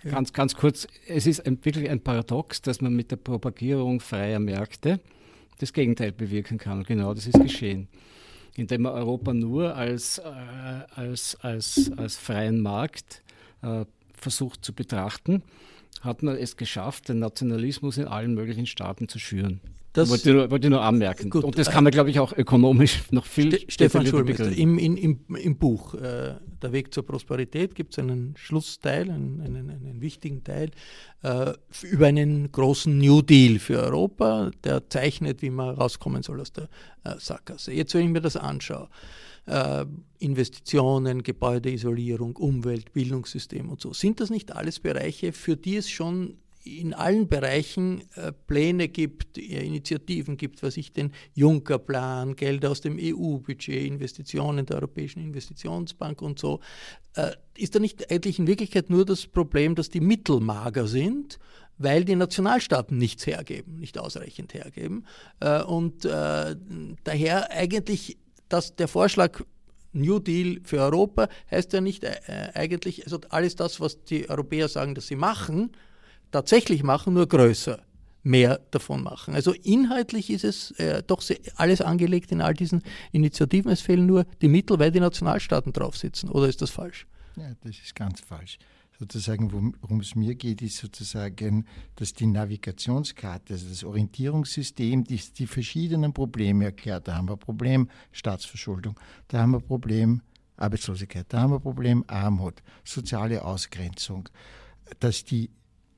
Ganz, 0.04 0.34
ganz 0.34 0.56
kurz. 0.56 0.88
Es 1.08 1.28
ist 1.28 1.45
ein, 1.45 1.54
wirklich 1.63 1.89
ein 1.89 2.01
Paradox, 2.01 2.61
dass 2.61 2.81
man 2.81 2.95
mit 2.95 3.11
der 3.11 3.17
Propagierung 3.17 3.99
freier 3.99 4.39
Märkte 4.39 4.99
das 5.59 5.71
Gegenteil 5.71 6.11
bewirken 6.11 6.57
kann. 6.57 6.83
Genau 6.83 7.13
das 7.13 7.27
ist 7.27 7.39
geschehen 7.41 7.87
indem 8.55 8.83
man 8.83 8.93
Europa 8.93 9.33
nur 9.33 9.75
als, 9.75 10.17
äh, 10.19 10.23
als, 10.95 11.35
als, 11.41 11.91
als 11.97 12.15
freien 12.17 12.61
Markt 12.61 13.21
äh, 13.61 13.85
versucht 14.13 14.63
zu 14.63 14.73
betrachten, 14.73 15.43
hat 16.01 16.23
man 16.23 16.37
es 16.37 16.57
geschafft, 16.57 17.09
den 17.09 17.19
Nationalismus 17.19 17.97
in 17.97 18.07
allen 18.07 18.33
möglichen 18.33 18.65
Staaten 18.65 19.07
zu 19.07 19.19
schüren. 19.19 19.59
Das 19.95 20.10
wollte, 20.10 20.34
nur, 20.34 20.51
wollte 20.51 20.69
nur 20.69 20.81
anmerken. 20.81 21.29
Gut, 21.29 21.45
und 21.45 21.58
das 21.58 21.71
kann 21.71 21.86
man, 21.86 21.91
glaube 21.91 22.10
ich, 22.10 22.19
auch 22.19 22.34
ökonomisch 22.34 23.03
noch 23.12 23.25
viel 23.25 23.58
Ste 23.58 23.71
Stefan 23.71 24.05
Schulmeister, 24.05 24.51
im, 24.51 24.77
im, 24.77 25.25
im 25.36 25.58
Buch 25.58 25.93
äh, 25.93 26.36
Der 26.62 26.73
Weg 26.73 26.93
zur 26.93 27.05
Prosperität 27.05 27.75
gibt 27.75 27.93
es 27.93 27.99
einen 27.99 28.36
Schlussteil, 28.36 29.10
einen, 29.10 29.41
einen, 29.41 29.69
einen 29.69 30.01
wichtigen 30.01 30.43
Teil 30.43 30.71
äh, 31.23 31.53
über 31.84 32.08
einen 32.08 32.51
großen 32.51 32.97
New 32.97 33.21
Deal 33.21 33.58
für 33.58 33.81
Europa, 33.81 34.51
der 34.65 34.89
zeichnet, 34.89 35.41
wie 35.41 35.49
man 35.49 35.75
rauskommen 35.75 36.23
soll 36.23 36.41
aus 36.41 36.51
der 36.51 36.67
äh, 37.05 37.15
Sackgasse. 37.17 37.71
Jetzt, 37.71 37.93
wenn 37.93 38.05
ich 38.05 38.12
mir 38.12 38.21
das 38.21 38.36
anschaue, 38.36 38.89
äh, 39.45 39.86
Investitionen, 40.19 41.23
Gebäudeisolierung, 41.23 42.36
Umwelt, 42.36 42.91
Bildungssystem 42.91 43.69
und 43.69 43.79
so, 43.79 43.93
sind 43.93 44.19
das 44.19 44.29
nicht 44.29 44.51
alles 44.51 44.81
Bereiche, 44.81 45.31
für 45.31 45.55
die 45.55 45.77
es 45.77 45.89
schon 45.89 46.38
in 46.65 46.95
allen 46.95 47.28
Bereichen 47.28 48.01
äh, 48.15 48.32
Pläne 48.32 48.88
gibt, 48.88 49.38
äh, 49.38 49.63
Initiativen 49.63 50.36
gibt, 50.36 50.63
was 50.63 50.78
ich 50.78 50.91
den 50.91 51.12
Juncker-Plan, 51.36 52.36
Gelder 52.36 52.71
aus 52.71 52.82
dem 52.82 52.97
EU-Budget, 52.99 53.86
Investitionen 53.86 54.65
der 54.65 54.78
Europäischen 54.78 55.21
Investitionsbank 55.21 56.23
und 56.23 56.39
so, 56.39 56.60
äh, 57.13 57.32
ist 57.56 57.75
da 57.75 57.80
nicht 57.80 58.12
eigentlich 58.12 58.39
in 58.39 58.47
Wirklichkeit 58.47 58.89
nur 58.89 59.06
das 59.06 59.28
Problem, 59.28 59.75
dass 59.75 59.89
die 59.89 60.01
Mittel 60.01 60.39
mager 60.39 60.88
sind? 60.88 61.39
weil 61.78 62.06
die 62.06 62.15
Nationalstaaten 62.15 62.97
nichts 62.97 63.28
hergeben, 63.28 63.80
nicht 63.82 63.97
ausreichend 63.97 64.54
hergeben. 64.54 65.06
Und 65.67 66.06
daher 66.06 67.51
eigentlich 67.51 68.17
dass 68.47 68.78
der 68.78 68.88
Vorschlag 68.88 69.41
New 69.91 70.19
Deal 70.19 70.62
für 70.63 70.80
Europa 70.80 71.28
heißt 71.51 71.73
ja 71.73 71.82
nicht 71.82 72.06
eigentlich, 72.54 73.04
also 73.04 73.19
alles 73.28 73.58
das, 73.58 73.82
was 73.82 74.06
die 74.06 74.30
Europäer 74.30 74.69
sagen, 74.69 74.95
dass 74.95 75.08
sie 75.08 75.17
machen, 75.17 75.71
tatsächlich 76.36 76.84
machen, 76.84 77.13
nur 77.13 77.28
größer 77.28 77.80
mehr 78.24 78.60
davon 78.71 79.04
machen. 79.04 79.36
Also 79.36 79.54
inhaltlich 79.54 80.30
ist 80.30 80.43
es 80.43 80.71
äh, 80.71 81.04
doch 81.06 81.24
alles 81.56 81.82
angelegt 81.82 82.32
in 82.32 82.41
all 82.41 82.54
diesen 82.54 82.82
Initiativen. 83.12 83.71
Es 83.71 83.82
fehlen 83.82 84.06
nur 84.06 84.26
die 84.41 84.48
Mittel, 84.48 84.80
weil 84.80 84.91
die 84.91 85.00
Nationalstaaten 85.00 85.71
drauf 85.71 85.95
sitzen. 85.95 86.30
Oder 86.30 86.48
ist 86.48 86.62
das 86.62 86.71
falsch? 86.71 87.08
Ja, 87.36 87.52
das 87.63 87.78
ist 87.78 87.95
ganz 87.95 88.21
falsch 88.21 88.58
sozusagen, 89.00 89.52
worum 89.52 90.00
es 90.00 90.15
mir 90.15 90.36
geht, 90.36 90.62
ist 90.62 90.78
sozusagen, 90.78 91.65
dass 91.95 92.13
die 92.13 92.28
Navigationskarte, 92.28 93.54
also 93.54 93.67
das 93.67 93.84
Orientierungssystem, 93.84 95.04
die, 95.04 95.17
die 95.17 95.48
verschiedenen 95.48 96.13
Probleme 96.13 96.65
erklärt. 96.65 97.08
Da 97.08 97.15
haben 97.15 97.30
wir 97.30 97.38
Problem 97.38 97.89
Staatsverschuldung, 98.12 98.98
da 99.28 99.39
haben 99.39 99.52
wir 99.52 99.60
Problem 99.60 100.21
Arbeitslosigkeit, 100.58 101.26
da 101.30 101.41
haben 101.41 101.52
wir 101.52 101.60
Problem 101.60 102.06
Armut, 102.08 102.63
soziale 102.84 103.43
Ausgrenzung, 103.43 104.30
dass 105.00 105.26
die 105.26 105.50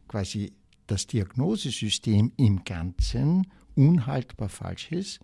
quasi 0.07 0.53
das 0.87 1.07
Diagnosesystem 1.07 2.31
im 2.37 2.63
Ganzen 2.63 3.47
unhaltbar 3.75 4.49
falsch 4.49 4.91
ist 4.91 5.19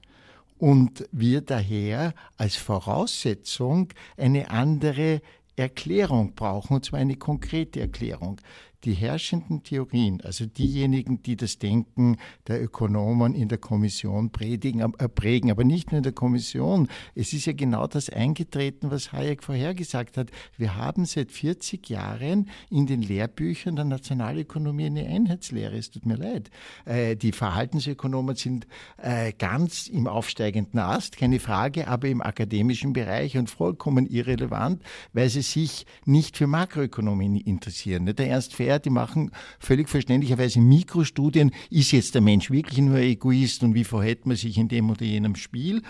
und 0.58 1.08
wir 1.12 1.42
daher 1.42 2.14
als 2.38 2.56
Voraussetzung 2.56 3.90
eine 4.18 4.50
andere 4.50 5.22
Erklärung 5.56 6.34
brauchen, 6.36 6.76
und 6.76 6.86
zwar 6.86 7.00
eine 7.00 7.16
konkrete 7.16 7.80
Erklärung 7.80 8.40
die 8.84 8.94
herrschenden 8.94 9.64
Theorien, 9.64 10.22
also 10.22 10.46
diejenigen, 10.46 11.24
die 11.24 11.38
das 11.38 11.58
Denken 11.58 12.18
der 12.48 12.62
Ökonomen 12.62 13.34
in 13.34 13.48
der 13.48 13.58
Kommission 13.58 14.32
predigen, 14.32 14.82
äh, 14.98 15.08
prägen, 15.08 15.52
aber 15.52 15.64
nicht 15.64 15.92
nur 15.92 15.98
in 15.98 16.04
der 16.04 16.12
Kommission. 16.12 16.90
Es 17.16 17.34
ist 17.34 17.46
ja 17.46 17.54
genau 17.54 17.88
das 17.88 18.10
eingetreten, 18.10 18.92
was 18.92 19.14
Hayek 19.14 19.44
vorhergesagt 19.44 20.18
hat. 20.18 20.32
Wir 20.58 20.76
haben 20.76 21.06
seit 21.06 21.32
40 21.32 21.90
Jahren 21.90 22.50
in 22.70 22.86
den 22.86 23.02
Lehrbüchern 23.02 23.76
der 23.76 23.86
Nationalökonomie 23.86 24.88
eine 24.88 25.08
Einheitslehre. 25.08 25.78
Es 25.78 25.90
tut 25.90 26.06
mir 26.06 26.18
leid. 26.18 26.50
Äh, 26.86 27.16
die 27.16 27.32
Verhaltensökonomen 27.32 28.36
sind 28.36 28.68
äh, 28.98 29.32
ganz 29.32 29.88
im 29.88 30.08
aufsteigenden 30.08 30.80
Ast, 30.80 31.18
keine 31.18 31.40
Frage, 31.40 31.88
aber 31.88 32.10
im 32.10 32.22
akademischen 32.22 32.92
Bereich 32.92 33.38
und 33.38 33.50
vollkommen 33.50 34.08
irrelevant, 34.08 34.82
weil 35.14 35.30
sie 35.30 35.42
sich 35.42 35.86
nicht 36.06 36.38
für 36.38 36.48
Makroökonomie 36.48 37.42
interessieren. 37.42 38.06
Der 38.06 38.28
Ernst 38.28 38.54
Fair 38.56 38.73
die 38.80 38.90
machen 38.90 39.32
völlig 39.60 39.90
verständlicherweise 39.90 40.60
Mikrostudien, 40.60 41.52
ist 41.70 41.92
jetzt 41.92 42.16
der 42.16 42.22
Mensch 42.22 42.52
wirklich 42.52 42.80
nur 42.80 42.98
Egoist 42.98 43.64
und 43.64 43.74
wie 43.74 43.84
verhält 43.84 44.26
man 44.26 44.36
sich 44.36 44.58
in 44.58 44.68
dem 44.68 44.90
oder 44.90 45.06
jenem 45.06 45.36
Spiel 45.36 45.82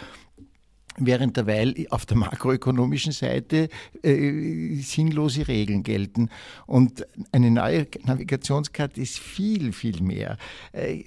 während 0.97 1.37
derweil 1.37 1.73
auf 1.89 2.05
der 2.05 2.17
makroökonomischen 2.17 3.11
Seite 3.11 3.69
äh, 4.03 4.75
sinnlose 4.77 5.47
Regeln 5.47 5.83
gelten. 5.83 6.29
Und 6.65 7.05
eine 7.31 7.51
neue 7.51 7.87
Navigationskarte 8.03 9.01
ist 9.01 9.19
viel, 9.19 9.73
viel 9.73 10.01
mehr. 10.01 10.37
Äh, 10.71 11.03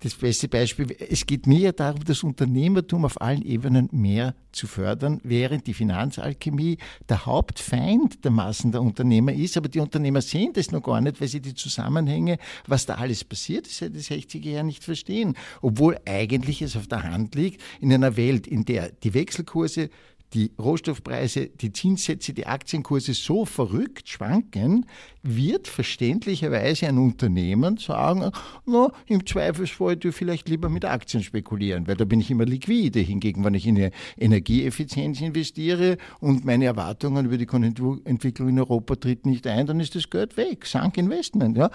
das 0.00 0.14
beste 0.14 0.48
Beispiel, 0.48 0.94
es 1.08 1.26
geht 1.26 1.46
mir 1.46 1.72
darum, 1.72 2.04
das 2.04 2.22
Unternehmertum 2.22 3.04
auf 3.04 3.20
allen 3.20 3.42
Ebenen 3.42 3.88
mehr 3.92 4.34
zu 4.52 4.66
fördern, 4.66 5.20
während 5.22 5.66
die 5.66 5.74
Finanzalchemie 5.74 6.78
der 7.08 7.26
Hauptfeind 7.26 8.24
der 8.24 8.30
Massen 8.30 8.72
der 8.72 8.82
Unternehmer 8.82 9.32
ist. 9.32 9.56
Aber 9.56 9.68
die 9.68 9.80
Unternehmer 9.80 10.20
sehen 10.20 10.52
das 10.54 10.72
noch 10.72 10.82
gar 10.82 11.00
nicht, 11.00 11.20
weil 11.20 11.28
sie 11.28 11.40
die 11.40 11.54
Zusammenhänge, 11.54 12.38
was 12.66 12.86
da 12.86 12.96
alles 12.96 13.24
passiert 13.24 13.66
ist, 13.66 13.78
seit 13.78 13.94
den 13.94 14.02
60er 14.02 14.48
Jahren 14.48 14.66
nicht 14.66 14.84
verstehen. 14.84 15.36
Obwohl 15.60 15.98
eigentlich 16.06 16.62
es 16.62 16.76
auf 16.76 16.88
der 16.88 17.04
Hand 17.04 17.34
liegt, 17.34 17.62
in 17.80 17.92
einer 17.92 18.16
Welt, 18.16 18.46
in 18.46 18.64
der 18.64 18.90
die 18.90 19.14
Wechsel 19.14 19.27
Wechselkurse 19.28 19.90
die 20.34 20.52
Rohstoffpreise, 20.58 21.46
die 21.46 21.72
Zinssätze, 21.72 22.34
die 22.34 22.46
Aktienkurse 22.46 23.14
so 23.14 23.46
verrückt 23.46 24.08
schwanken, 24.08 24.84
wird 25.22 25.68
verständlicherweise 25.68 26.86
ein 26.86 26.98
Unternehmen 26.98 27.78
sagen, 27.78 28.30
no, 28.66 28.92
im 29.06 29.26
Zweifelsfall 29.26 29.96
du 29.96 30.12
vielleicht 30.12 30.48
lieber 30.48 30.68
mit 30.68 30.84
Aktien 30.84 31.22
spekulieren, 31.22 31.86
weil 31.86 31.96
da 31.96 32.04
bin 32.04 32.20
ich 32.20 32.30
immer 32.30 32.44
liquide. 32.44 33.00
Hingegen, 33.00 33.42
wenn 33.42 33.54
ich 33.54 33.66
in 33.66 33.78
eine 33.78 33.90
Energieeffizienz 34.18 35.20
investiere 35.20 35.96
und 36.20 36.44
meine 36.44 36.66
Erwartungen 36.66 37.24
über 37.24 37.38
die 37.38 37.46
Konjunkturentwicklung 37.46 38.50
in 38.50 38.58
Europa 38.58 38.96
tritt 38.96 39.24
nicht 39.24 39.46
ein, 39.46 39.66
dann 39.66 39.80
ist 39.80 39.94
das 39.94 40.10
Geld 40.10 40.36
weg, 40.36 40.66
Sunk 40.66 40.98
Investment. 40.98 41.56
Ja? 41.56 41.70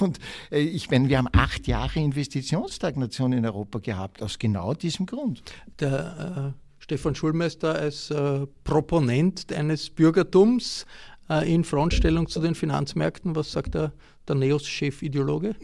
Und 0.00 0.18
äh, 0.50 0.60
ich 0.60 0.90
meine, 0.90 1.08
wir 1.08 1.18
haben 1.18 1.28
acht 1.32 1.66
Jahre 1.66 2.00
Investitionsstagnation 2.00 3.34
in 3.34 3.44
Europa 3.44 3.78
gehabt, 3.78 4.22
aus 4.22 4.38
genau 4.38 4.72
diesem 4.72 5.04
Grund. 5.04 5.42
Der, 5.80 6.54
äh 6.56 6.69
Stefan 6.90 7.14
Schulmeister 7.14 7.76
als 7.76 8.10
äh, 8.10 8.48
Proponent 8.64 9.52
eines 9.52 9.90
Bürgertums 9.90 10.86
äh, 11.28 11.54
in 11.54 11.62
Frontstellung 11.62 12.26
zu 12.26 12.40
den 12.40 12.56
Finanzmärkten. 12.56 13.36
Was 13.36 13.52
sagt 13.52 13.74
der, 13.74 13.92
der 14.26 14.34
NEOS-Chefideologe? 14.34 15.54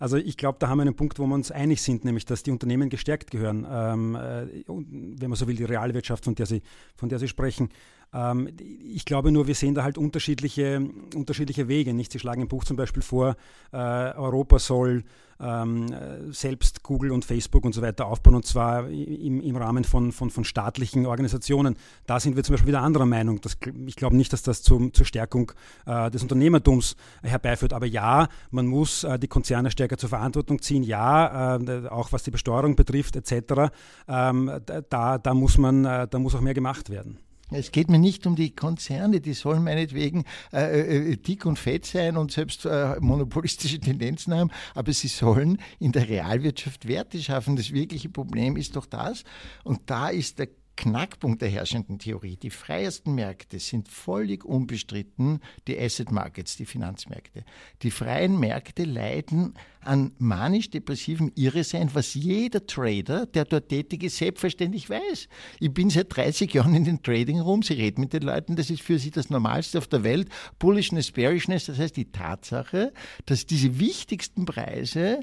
Also 0.00 0.16
ich 0.16 0.36
glaube, 0.36 0.58
da 0.58 0.68
haben 0.68 0.78
wir 0.78 0.82
einen 0.82 0.96
Punkt, 0.96 1.20
wo 1.20 1.26
wir 1.26 1.34
uns 1.36 1.52
einig 1.52 1.80
sind, 1.80 2.04
nämlich 2.04 2.24
dass 2.24 2.42
die 2.42 2.50
Unternehmen 2.50 2.88
gestärkt 2.88 3.30
gehören. 3.30 3.64
Ähm, 3.70 4.16
äh, 4.16 4.46
wenn 4.66 5.30
man 5.30 5.36
so 5.36 5.46
will, 5.46 5.54
die 5.54 5.62
Realwirtschaft, 5.62 6.24
von 6.24 6.34
der 6.34 6.46
Sie, 6.46 6.62
von 6.96 7.08
der 7.08 7.20
Sie 7.20 7.28
sprechen. 7.28 7.68
Ähm, 8.14 8.48
ich 8.58 9.04
glaube 9.04 9.32
nur, 9.32 9.46
wir 9.46 9.54
sehen 9.54 9.74
da 9.74 9.82
halt 9.82 9.98
unterschiedliche, 9.98 10.88
unterschiedliche 11.14 11.68
Wege. 11.68 11.92
Nicht? 11.92 12.12
Sie 12.12 12.18
schlagen 12.18 12.42
im 12.42 12.48
Buch 12.48 12.64
zum 12.64 12.76
Beispiel 12.76 13.02
vor, 13.02 13.36
äh, 13.72 13.76
Europa 13.76 14.58
soll 14.58 15.04
ähm, 15.40 15.86
selbst 16.30 16.82
Google 16.82 17.10
und 17.10 17.24
Facebook 17.24 17.64
und 17.64 17.74
so 17.74 17.82
weiter 17.82 18.06
aufbauen 18.06 18.36
und 18.36 18.46
zwar 18.46 18.88
im, 18.88 19.40
im 19.40 19.56
Rahmen 19.56 19.84
von, 19.84 20.12
von, 20.12 20.30
von 20.30 20.44
staatlichen 20.44 21.06
Organisationen. 21.06 21.76
Da 22.06 22.20
sind 22.20 22.36
wir 22.36 22.44
zum 22.44 22.54
Beispiel 22.54 22.68
wieder 22.68 22.82
anderer 22.82 23.06
Meinung. 23.06 23.40
Das, 23.40 23.56
ich 23.86 23.96
glaube 23.96 24.16
nicht, 24.16 24.32
dass 24.32 24.42
das 24.42 24.62
zum, 24.62 24.94
zur 24.94 25.06
Stärkung 25.06 25.52
äh, 25.86 26.10
des 26.10 26.22
Unternehmertums 26.22 26.96
herbeiführt. 27.22 27.72
Aber 27.72 27.86
ja, 27.86 28.28
man 28.50 28.66
muss 28.66 29.04
äh, 29.04 29.18
die 29.18 29.28
Konzerne 29.28 29.70
stärker 29.70 29.98
zur 29.98 30.08
Verantwortung 30.08 30.62
ziehen. 30.62 30.84
Ja, 30.84 31.56
äh, 31.56 31.88
auch 31.88 32.12
was 32.12 32.22
die 32.22 32.30
Besteuerung 32.30 32.76
betrifft 32.76 33.16
etc. 33.16 33.72
Ähm, 34.06 34.50
da, 34.88 35.18
da, 35.18 35.34
muss 35.34 35.58
man, 35.58 35.84
äh, 35.84 36.06
da 36.08 36.18
muss 36.18 36.34
auch 36.34 36.40
mehr 36.40 36.54
gemacht 36.54 36.90
werden. 36.90 37.18
Es 37.54 37.72
geht 37.72 37.88
mir 37.88 37.98
nicht 37.98 38.26
um 38.26 38.36
die 38.36 38.54
Konzerne, 38.54 39.20
die 39.20 39.32
sollen 39.32 39.64
meinetwegen 39.64 40.24
äh, 40.52 41.12
äh, 41.12 41.16
dick 41.16 41.46
und 41.46 41.58
fett 41.58 41.86
sein 41.86 42.16
und 42.16 42.32
selbst 42.32 42.64
äh, 42.66 42.96
monopolistische 43.00 43.80
Tendenzen 43.80 44.34
haben, 44.34 44.50
aber 44.74 44.92
sie 44.92 45.08
sollen 45.08 45.58
in 45.78 45.92
der 45.92 46.08
Realwirtschaft 46.08 46.88
Werte 46.88 47.22
schaffen. 47.22 47.56
Das 47.56 47.72
wirkliche 47.72 48.08
Problem 48.08 48.56
ist 48.56 48.76
doch 48.76 48.86
das. 48.86 49.24
Und 49.62 49.82
da 49.86 50.08
ist 50.08 50.38
der 50.38 50.48
Knackpunkt 50.76 51.42
der 51.42 51.48
herrschenden 51.48 51.98
Theorie. 51.98 52.36
Die 52.36 52.50
freiesten 52.50 53.14
Märkte 53.14 53.58
sind 53.58 53.88
völlig 53.88 54.44
unbestritten 54.44 55.40
die 55.66 55.78
Asset 55.78 56.10
Markets, 56.10 56.56
die 56.56 56.66
Finanzmärkte. 56.66 57.44
Die 57.82 57.90
freien 57.90 58.38
Märkte 58.38 58.84
leiden 58.84 59.54
an 59.80 60.12
manisch-depressivem 60.18 61.32
Irresein, 61.34 61.90
was 61.94 62.14
jeder 62.14 62.66
Trader, 62.66 63.26
der 63.26 63.44
dort 63.44 63.68
tätig 63.68 64.02
ist, 64.02 64.16
selbstverständlich 64.16 64.88
weiß. 64.88 65.28
Ich 65.60 65.72
bin 65.72 65.90
seit 65.90 66.14
30 66.14 66.52
Jahren 66.52 66.74
in 66.74 66.84
den 66.84 67.02
Trading 67.02 67.40
Room, 67.40 67.62
Sie 67.62 67.74
reden 67.74 68.00
mit 68.00 68.12
den 68.12 68.22
Leuten, 68.22 68.56
das 68.56 68.70
ist 68.70 68.82
für 68.82 68.98
sie 68.98 69.10
das 69.10 69.30
Normalste 69.30 69.78
auf 69.78 69.86
der 69.86 70.02
Welt. 70.04 70.28
Bullishness, 70.58 71.12
Bearishness, 71.12 71.66
das 71.66 71.78
heißt 71.78 71.96
die 71.96 72.10
Tatsache, 72.10 72.92
dass 73.26 73.46
diese 73.46 73.78
wichtigsten 73.78 74.44
Preise 74.46 75.20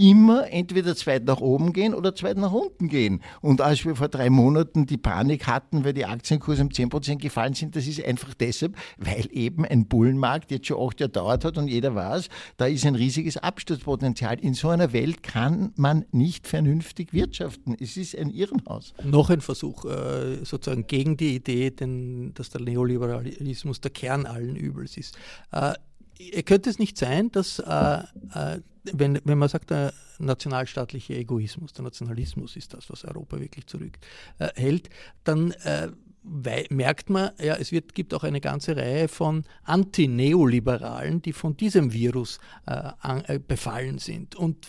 immer 0.00 0.50
entweder 0.50 0.96
zweit 0.96 1.24
nach 1.24 1.40
oben 1.40 1.74
gehen 1.74 1.94
oder 1.94 2.14
zweit 2.14 2.38
nach 2.38 2.52
unten 2.52 2.88
gehen. 2.88 3.20
Und 3.42 3.60
als 3.60 3.84
wir 3.84 3.94
vor 3.94 4.08
drei 4.08 4.30
Monaten 4.30 4.86
die 4.86 4.96
Panik 4.96 5.46
hatten, 5.46 5.84
weil 5.84 5.92
die 5.92 6.06
Aktienkurse 6.06 6.62
um 6.62 6.68
10% 6.70 7.16
gefallen 7.16 7.52
sind, 7.52 7.76
das 7.76 7.86
ist 7.86 8.02
einfach 8.02 8.32
deshalb, 8.32 8.76
weil 8.96 9.28
eben 9.30 9.66
ein 9.66 9.86
Bullenmarkt 9.86 10.50
jetzt 10.50 10.66
schon 10.66 10.80
acht 10.80 11.00
Jahre 11.00 11.10
dauert 11.12 11.44
hat 11.44 11.58
und 11.58 11.68
jeder 11.68 11.94
weiß, 11.94 12.30
da 12.56 12.66
ist 12.66 12.86
ein 12.86 12.94
riesiges 12.94 13.36
Absturzpotenzial. 13.36 14.38
In 14.40 14.54
so 14.54 14.70
einer 14.70 14.94
Welt 14.94 15.22
kann 15.22 15.72
man 15.76 16.06
nicht 16.12 16.48
vernünftig 16.48 17.12
wirtschaften. 17.12 17.76
Es 17.78 17.98
ist 17.98 18.16
ein 18.16 18.30
Irrenhaus. 18.30 18.94
Noch 19.04 19.28
ein 19.28 19.42
Versuch 19.42 19.84
äh, 19.84 20.44
sozusagen 20.44 20.86
gegen 20.86 21.18
die 21.18 21.34
Idee, 21.34 21.70
dass 22.34 22.48
der 22.48 22.62
Neoliberalismus 22.62 23.82
der 23.82 23.90
Kern 23.90 24.24
allen 24.24 24.56
Übels 24.56 24.96
ist. 24.96 25.18
Äh, 26.20 26.42
könnte 26.42 26.70
es 26.70 26.78
nicht 26.78 26.98
sein, 26.98 27.30
dass, 27.30 27.58
äh, 27.58 28.02
äh, 28.34 28.60
wenn, 28.92 29.20
wenn 29.24 29.38
man 29.38 29.48
sagt, 29.48 29.70
der 29.70 29.92
nationalstaatliche 30.18 31.14
Egoismus, 31.14 31.72
der 31.72 31.84
Nationalismus 31.84 32.56
ist 32.56 32.74
das, 32.74 32.90
was 32.90 33.04
Europa 33.04 33.40
wirklich 33.40 33.66
zurückhält, 33.66 34.86
äh, 34.86 34.90
dann 35.24 35.52
äh, 35.52 35.88
merkt 36.22 37.08
man, 37.08 37.30
ja, 37.42 37.54
es 37.54 37.72
wird, 37.72 37.94
gibt 37.94 38.12
auch 38.12 38.24
eine 38.24 38.40
ganze 38.40 38.76
Reihe 38.76 39.08
von 39.08 39.44
Antineoliberalen, 39.64 41.22
die 41.22 41.32
von 41.32 41.56
diesem 41.56 41.92
Virus 41.92 42.38
äh, 42.66 42.72
an, 43.00 43.24
äh, 43.26 43.38
befallen 43.38 43.98
sind. 43.98 44.36
Und 44.36 44.68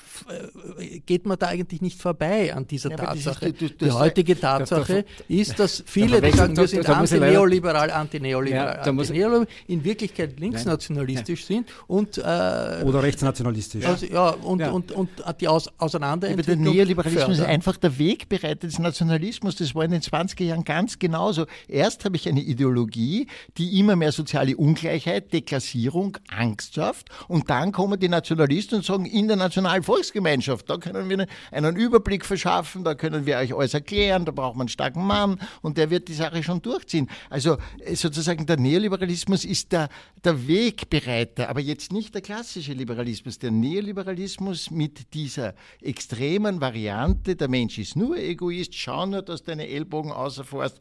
äh, 0.79 0.99
geht 0.99 1.25
man 1.25 1.37
da 1.37 1.47
eigentlich 1.47 1.81
nicht 1.81 2.01
vorbei 2.01 2.53
an 2.53 2.67
dieser 2.67 2.91
ja, 2.91 2.97
Tatsache? 2.97 3.49
Ist, 3.49 3.61
du, 3.61 3.69
du, 3.69 3.85
die 3.85 3.91
heutige 3.91 4.39
Tatsache 4.39 5.03
da, 5.03 5.23
ist, 5.27 5.59
dass 5.59 5.83
viele 5.85 6.21
die 6.21 6.31
sagen, 6.31 6.55
wir 6.55 6.67
sind 6.67 6.87
antineoliberal, 6.87 7.91
antineoliberal, 7.91 8.75
ja, 8.75 8.81
antineoliberal, 8.81 9.47
in 9.67 9.83
Wirklichkeit 9.83 10.39
linksnationalistisch 10.39 11.45
sind 11.45 11.69
und 11.87 12.17
äh, 12.17 12.21
oder 12.21 13.03
rechtsnationalistisch. 13.03 13.85
Also, 13.85 14.05
ja, 14.05 14.29
und, 14.29 14.59
ja. 14.59 14.71
Und, 14.71 14.91
und, 14.91 15.21
und 15.21 15.41
die 15.41 15.47
Aus 15.47 15.69
Auseinanderentwicklung. 15.77 16.59
Aber 16.59 16.63
der 16.65 16.73
Neoliberalismus 16.73 17.23
fördern. 17.23 17.41
ist 17.43 17.47
einfach 17.47 17.77
der 17.77 17.97
Wegbereiter 17.97 18.67
des 18.67 18.79
Nationalismus. 18.79 19.55
Das 19.55 19.75
war 19.75 19.83
in 19.83 19.91
den 19.91 20.01
20er 20.01 20.43
Jahren 20.43 20.63
ganz 20.63 20.97
genauso. 20.97 21.45
Erst 21.67 22.05
habe 22.05 22.15
ich 22.15 22.27
eine 22.27 22.41
Ideologie, 22.41 23.27
die 23.57 23.79
immer 23.79 23.95
mehr 23.95 24.11
soziale 24.11 24.55
Ungleichheit, 24.57 25.33
Deklassierung, 25.33 26.17
Angst 26.29 26.75
schafft. 26.75 27.09
Und 27.27 27.49
dann 27.49 27.71
kommen 27.71 27.99
die 27.99 28.09
Nationalisten 28.09 28.77
und 28.77 28.85
sagen, 28.85 29.05
in 29.05 29.27
der 29.27 29.37
nationalen 29.37 29.83
Volksgemeinschaft, 29.83 30.69
da 30.69 30.77
können 30.77 31.09
wir 31.09 31.27
einen 31.51 31.75
Überblick 31.75 32.25
verschaffen, 32.25 32.83
da 32.83 32.95
können 32.95 33.25
wir 33.25 33.37
euch 33.37 33.53
alles 33.55 33.73
erklären, 33.73 34.25
da 34.25 34.31
braucht 34.31 34.55
man 34.55 34.61
einen 34.61 34.69
starken 34.69 35.05
Mann 35.05 35.39
und 35.61 35.77
der 35.77 35.89
wird 35.89 36.07
die 36.07 36.13
Sache 36.13 36.43
schon 36.43 36.61
durchziehen. 36.61 37.09
Also 37.29 37.57
äh, 37.79 37.95
sozusagen 37.95 38.45
der 38.45 38.57
Neoliberalismus 38.57 39.45
ist 39.45 39.71
der, 39.71 39.89
der 40.23 40.47
Wegbereiter, 40.47 41.49
aber 41.49 41.59
jetzt 41.59 41.91
nicht 41.91 42.13
der 42.13 42.21
klassische 42.21 42.73
Liberalismus. 42.73 43.39
Der 43.39 43.51
Neoliberalismus 43.51 44.71
mit 44.71 45.13
dieser 45.13 45.55
extremen 45.81 46.61
Variante, 46.61 47.35
der 47.35 47.47
Mensch 47.47 47.77
ist 47.77 47.95
nur 47.95 48.17
Egoist, 48.17 48.75
schau 48.75 49.05
nur, 49.05 49.21
dass 49.21 49.43
deine 49.43 49.67
Ellbogen 49.67 50.11
außerfährst, 50.11 50.79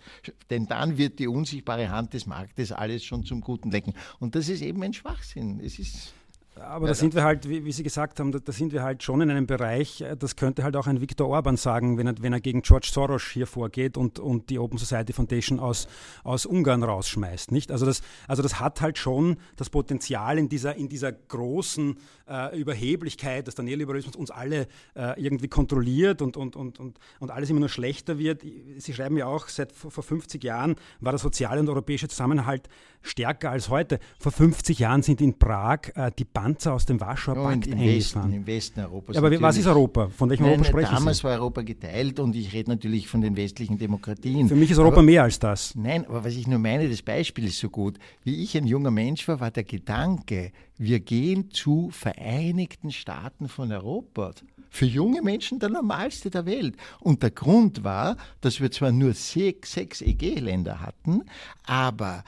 denn 0.51 0.67
dann 0.67 0.99
wird 0.99 1.19
die 1.19 1.29
unsichtbare 1.29 1.91
Hand 1.91 2.13
des 2.13 2.27
Marktes 2.27 2.73
alles 2.73 3.05
schon 3.05 3.25
zum 3.25 3.41
Guten 3.41 3.71
lenken. 3.71 3.95
Und 4.19 4.35
das 4.35 4.49
ist 4.49 4.63
eben 4.63 4.83
ein 4.83 4.93
Schwachsinn. 4.93 5.61
Es 5.61 5.79
ist 5.79 6.13
aber 6.57 6.89
da 6.89 6.95
sind 6.95 7.15
wir 7.15 7.23
halt, 7.23 7.49
wie, 7.49 7.65
wie, 7.65 7.73
Sie 7.73 7.83
gesagt 7.83 8.19
haben, 8.19 8.33
da, 8.33 8.39
da, 8.39 8.53
sind 8.53 8.73
wir 8.73 8.83
halt 8.83 9.03
schon 9.03 9.21
in 9.21 9.31
einem 9.31 9.47
Bereich, 9.47 10.01
äh, 10.01 10.17
das 10.17 10.37
könnte 10.37 10.65
halt 10.65 10.77
auch 10.77 10.87
ein 10.87 11.01
Viktor 11.01 11.29
Orban 11.29 11.57
sagen, 11.57 11.97
wenn 11.97 12.09
er, 12.09 12.15
wenn 12.21 12.33
er 12.33 12.41
gegen 12.41 12.63
George 12.63 12.89
Soros 12.93 13.23
hier 13.23 13.47
vorgeht 13.47 13.97
und, 13.97 14.19
und 14.19 14.51
die 14.51 14.59
Open 14.59 14.77
Society 14.77 15.13
Foundation 15.13 15.61
aus, 15.61 15.87
aus 16.25 16.47
Ungarn 16.47 16.83
rausschmeißt. 16.83 17.53
Nicht? 17.53 17.71
Also, 17.71 17.87
das, 17.87 18.03
also 18.27 18.43
das 18.43 18.59
hat 18.59 18.81
halt 18.81 18.99
schon 18.99 19.37
das 19.57 19.71
Potenzial 19.71 20.39
in 20.39 20.49
dieser, 20.49 20.75
in 20.75 20.89
dieser 20.89 21.13
großen 21.13 21.97
äh, 22.29 22.59
Überheblichkeit, 22.59 23.47
dass 23.47 23.55
der 23.55 23.65
Neoliberalismus 23.65 24.17
uns 24.17 24.31
alle 24.31 24.67
äh, 24.95 25.21
irgendwie 25.23 25.49
kontrolliert 25.49 26.21
und, 26.21 26.37
und, 26.37 26.57
und, 26.57 26.81
und, 26.81 26.99
und 27.21 27.31
alles 27.31 27.51
immer 27.51 27.61
nur 27.61 27.69
schlechter 27.69 28.19
wird. 28.19 28.43
Sie 28.79 28.93
schreiben 28.93 29.17
ja 29.17 29.27
auch, 29.27 29.49
seit 29.49 29.73
vor 29.73 29.91
50 29.91 30.43
Jahren 30.43 30.77
war 31.01 31.13
der 31.13 31.19
soziale 31.19 31.61
und 31.61 31.69
europäische 31.69 32.09
Zusammenhalt 32.09 32.69
stärker 33.03 33.51
als 33.51 33.69
heute. 33.69 33.99
Vor 34.19 34.33
50 34.33 34.79
Jahren 34.79 35.03
sind 35.03 35.21
in 35.21 35.39
Prag 35.39 35.91
äh, 35.95 36.11
die 36.19 36.25
Panzer 36.41 36.73
aus 36.73 36.87
dem 36.87 36.99
Warschauer 37.01 37.37
ja, 37.37 37.43
Pakt 37.43 37.67
im 37.67 37.79
Westen, 37.79 38.33
Im 38.33 38.47
Westen 38.47 38.81
Europas. 38.81 39.17
Aber 39.17 39.27
natürlich. 39.27 39.43
was 39.43 39.57
ist 39.59 39.67
Europa? 39.67 40.09
Von 40.09 40.31
welchem 40.31 40.45
Nein, 40.45 40.53
Europa 40.53 40.69
sprechen 40.69 40.95
damals 40.95 41.19
Sie? 41.19 41.25
war 41.25 41.33
Europa 41.33 41.63
geteilt 41.63 42.19
und 42.19 42.35
ich 42.35 42.53
rede 42.55 42.71
natürlich 42.71 43.09
von 43.09 43.21
den 43.21 43.37
westlichen 43.37 43.77
Demokratien. 43.77 44.49
Für 44.49 44.55
mich 44.55 44.71
ist 44.71 44.79
Europa 44.79 44.97
aber, 44.97 45.03
mehr 45.03 45.25
als 45.25 45.39
das. 45.39 45.75
Nein, 45.75 46.07
aber 46.07 46.25
was 46.25 46.35
ich 46.35 46.47
nur 46.47 46.59
meine, 46.59 46.89
das 46.89 47.03
Beispiel 47.03 47.45
ist 47.45 47.59
so 47.59 47.69
gut. 47.69 47.99
Wie 48.25 48.43
ich 48.43 48.57
ein 48.57 48.67
junger 48.67 48.91
Mensch 48.91 49.29
war, 49.29 49.41
war 49.41 49.51
der 49.51 49.65
Gedanke, 49.65 50.53
wir 50.79 51.01
gehen 51.01 51.51
zu 51.51 51.91
Vereinigten 51.91 52.91
Staaten 52.91 53.49
von 53.49 53.71
Europa. 53.71 54.33
Für 54.71 54.87
junge 54.87 55.21
Menschen 55.21 55.59
der 55.59 55.69
normalste 55.69 56.31
der 56.31 56.47
Welt. 56.47 56.77
Und 57.01 57.23
der 57.23 57.33
Grund 57.33 57.85
war, 57.85 58.17
dass 58.41 58.61
wir 58.61 58.71
zwar 58.71 58.93
nur 58.93 59.13
sechs, 59.13 59.73
sechs 59.73 60.01
EG-Länder 60.01 60.81
hatten, 60.81 61.25
aber 61.67 62.25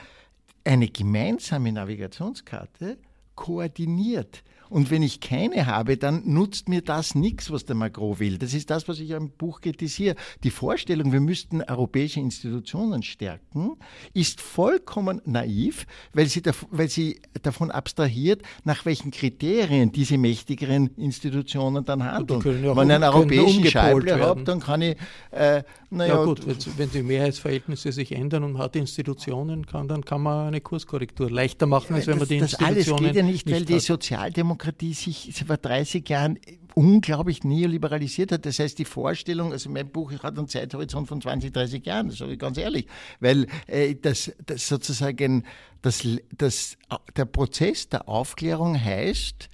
eine 0.64 0.88
gemeinsame 0.88 1.72
Navigationskarte 1.72 2.98
koordiniert 3.34 4.42
und 4.72 4.90
wenn 4.90 5.02
ich 5.02 5.20
keine 5.20 5.66
habe, 5.66 5.98
dann 5.98 6.22
nutzt 6.24 6.66
mir 6.66 6.80
das 6.80 7.14
nichts, 7.14 7.50
was 7.50 7.66
der 7.66 7.76
Macron 7.76 8.18
will. 8.18 8.38
Das 8.38 8.54
ist 8.54 8.70
das, 8.70 8.88
was 8.88 9.00
ich 9.00 9.11
im 9.11 9.30
Buch 9.30 9.61
kritisiere. 9.61 10.16
Die 10.44 10.50
Vorstellung, 10.50 11.12
wir 11.12 11.20
müssten 11.20 11.61
europäische 11.62 12.20
Institutionen 12.20 13.02
stärken, 13.02 13.76
ist 14.14 14.40
vollkommen 14.40 15.20
naiv, 15.26 15.87
weil 16.14 16.26
sie, 16.26 16.40
weil 16.70 16.88
sie 16.88 17.20
davon 17.42 17.70
abstrahiert, 17.70 18.40
nach 18.64 18.87
welchen 18.87 19.11
Kriterien 19.11 19.92
diese 19.92 20.16
mächtigeren 20.16 20.88
Institutionen 20.96 21.85
dann 21.85 22.02
handeln. 22.02 22.40
Ja 22.64 22.74
wenn 22.74 22.88
ich 22.88 22.94
einen 22.94 23.04
europäischen 23.04 23.66
Scheible 23.66 24.20
habe, 24.20 24.42
dann 24.44 24.61
kann 24.61 24.80
ich. 24.80 24.96
Äh, 25.32 25.64
naja, 25.90 26.14
ja, 26.14 26.24
gut, 26.24 26.40
wenn 26.78 26.90
die 26.90 27.02
Mehrheitsverhältnisse 27.02 27.92
sich 27.92 28.12
ändern 28.12 28.44
und 28.44 28.52
man 28.52 28.62
hat 28.62 28.76
Institutionen, 28.76 29.66
kann, 29.66 29.88
dann 29.88 30.02
kann 30.02 30.22
man 30.22 30.46
eine 30.46 30.62
Kurskorrektur 30.62 31.30
leichter 31.30 31.66
machen, 31.66 31.94
als 31.94 32.06
wenn 32.06 32.16
man 32.16 32.26
die 32.26 32.38
das 32.38 32.54
Institutionen. 32.54 32.76
Das 32.76 32.96
alles 32.96 33.06
geht 33.06 33.16
ja 33.16 33.22
nicht, 33.22 33.46
nicht 33.46 33.54
weil 33.54 33.61
hat. 33.61 33.68
die 33.68 33.78
Sozialdemokratie 33.78 34.62
Demokratie 34.62 34.94
sich 34.94 35.44
vor 35.44 35.57
30 35.57 36.09
Jahren 36.09 36.38
unglaublich 36.75 37.42
neoliberalisiert 37.42 38.31
hat. 38.31 38.46
Das 38.46 38.61
heißt, 38.61 38.79
die 38.79 38.85
Vorstellung, 38.85 39.53
also 39.53 39.68
mein 39.68 39.88
Buch 39.88 40.12
hat 40.22 40.38
einen 40.38 40.46
Zeithorizont 40.46 41.09
von 41.09 41.20
20, 41.20 41.53
30 41.53 41.85
Jahren, 41.85 42.09
das 42.09 42.18
sage 42.18 42.35
ich 42.35 42.38
ganz 42.38 42.59
ehrlich, 42.59 42.87
weil 43.18 43.46
äh, 43.66 43.96
das, 43.96 44.33
das 44.46 44.68
sozusagen 44.68 45.44
das, 45.83 46.07
das, 46.37 46.77
der 47.16 47.25
Prozess 47.25 47.88
der 47.88 48.09
Aufklärung 48.09 48.81
heißt, 48.81 49.48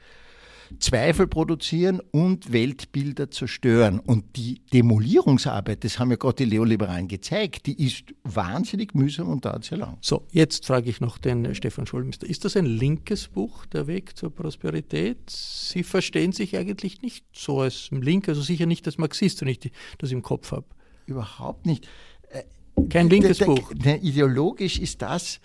Zweifel 0.78 1.26
produzieren 1.26 2.00
und 2.10 2.52
Weltbilder 2.52 3.30
zerstören. 3.30 3.98
Und 4.00 4.36
die 4.36 4.60
Demolierungsarbeit, 4.72 5.84
das 5.84 5.98
haben 5.98 6.10
ja 6.10 6.16
gerade 6.16 6.44
die 6.44 6.46
Neoliberalen 6.46 7.08
gezeigt, 7.08 7.66
die 7.66 7.84
ist 7.84 8.04
wahnsinnig 8.24 8.94
mühsam 8.94 9.28
und 9.28 9.44
dauert 9.44 9.64
sehr 9.64 9.78
lang. 9.78 9.98
So, 10.00 10.26
jetzt 10.30 10.66
frage 10.66 10.90
ich 10.90 11.00
noch 11.00 11.18
den 11.18 11.54
Stefan 11.54 11.86
Schulmeister. 11.86 12.26
Ist 12.26 12.44
das 12.44 12.56
ein 12.56 12.66
linkes 12.66 13.28
Buch, 13.28 13.66
Der 13.66 13.86
Weg 13.86 14.16
zur 14.16 14.30
Prosperität? 14.34 15.18
Sie 15.28 15.82
verstehen 15.82 16.32
sich 16.32 16.56
eigentlich 16.56 17.02
nicht 17.02 17.24
so 17.32 17.60
als 17.60 17.88
Link, 17.90 18.28
also 18.28 18.42
sicher 18.42 18.66
nicht 18.66 18.86
als 18.86 18.98
Marxist, 18.98 19.40
wenn 19.40 19.48
ich 19.48 19.70
das 19.98 20.12
im 20.12 20.22
Kopf 20.22 20.52
habe. 20.52 20.66
Überhaupt 21.06 21.66
nicht. 21.66 21.88
Äh, 22.30 22.42
Kein 22.88 23.08
linkes 23.08 23.38
Buch. 23.38 23.72
Der, 23.74 24.02
ideologisch 24.02 24.78
ist 24.78 25.02
das, 25.02 25.40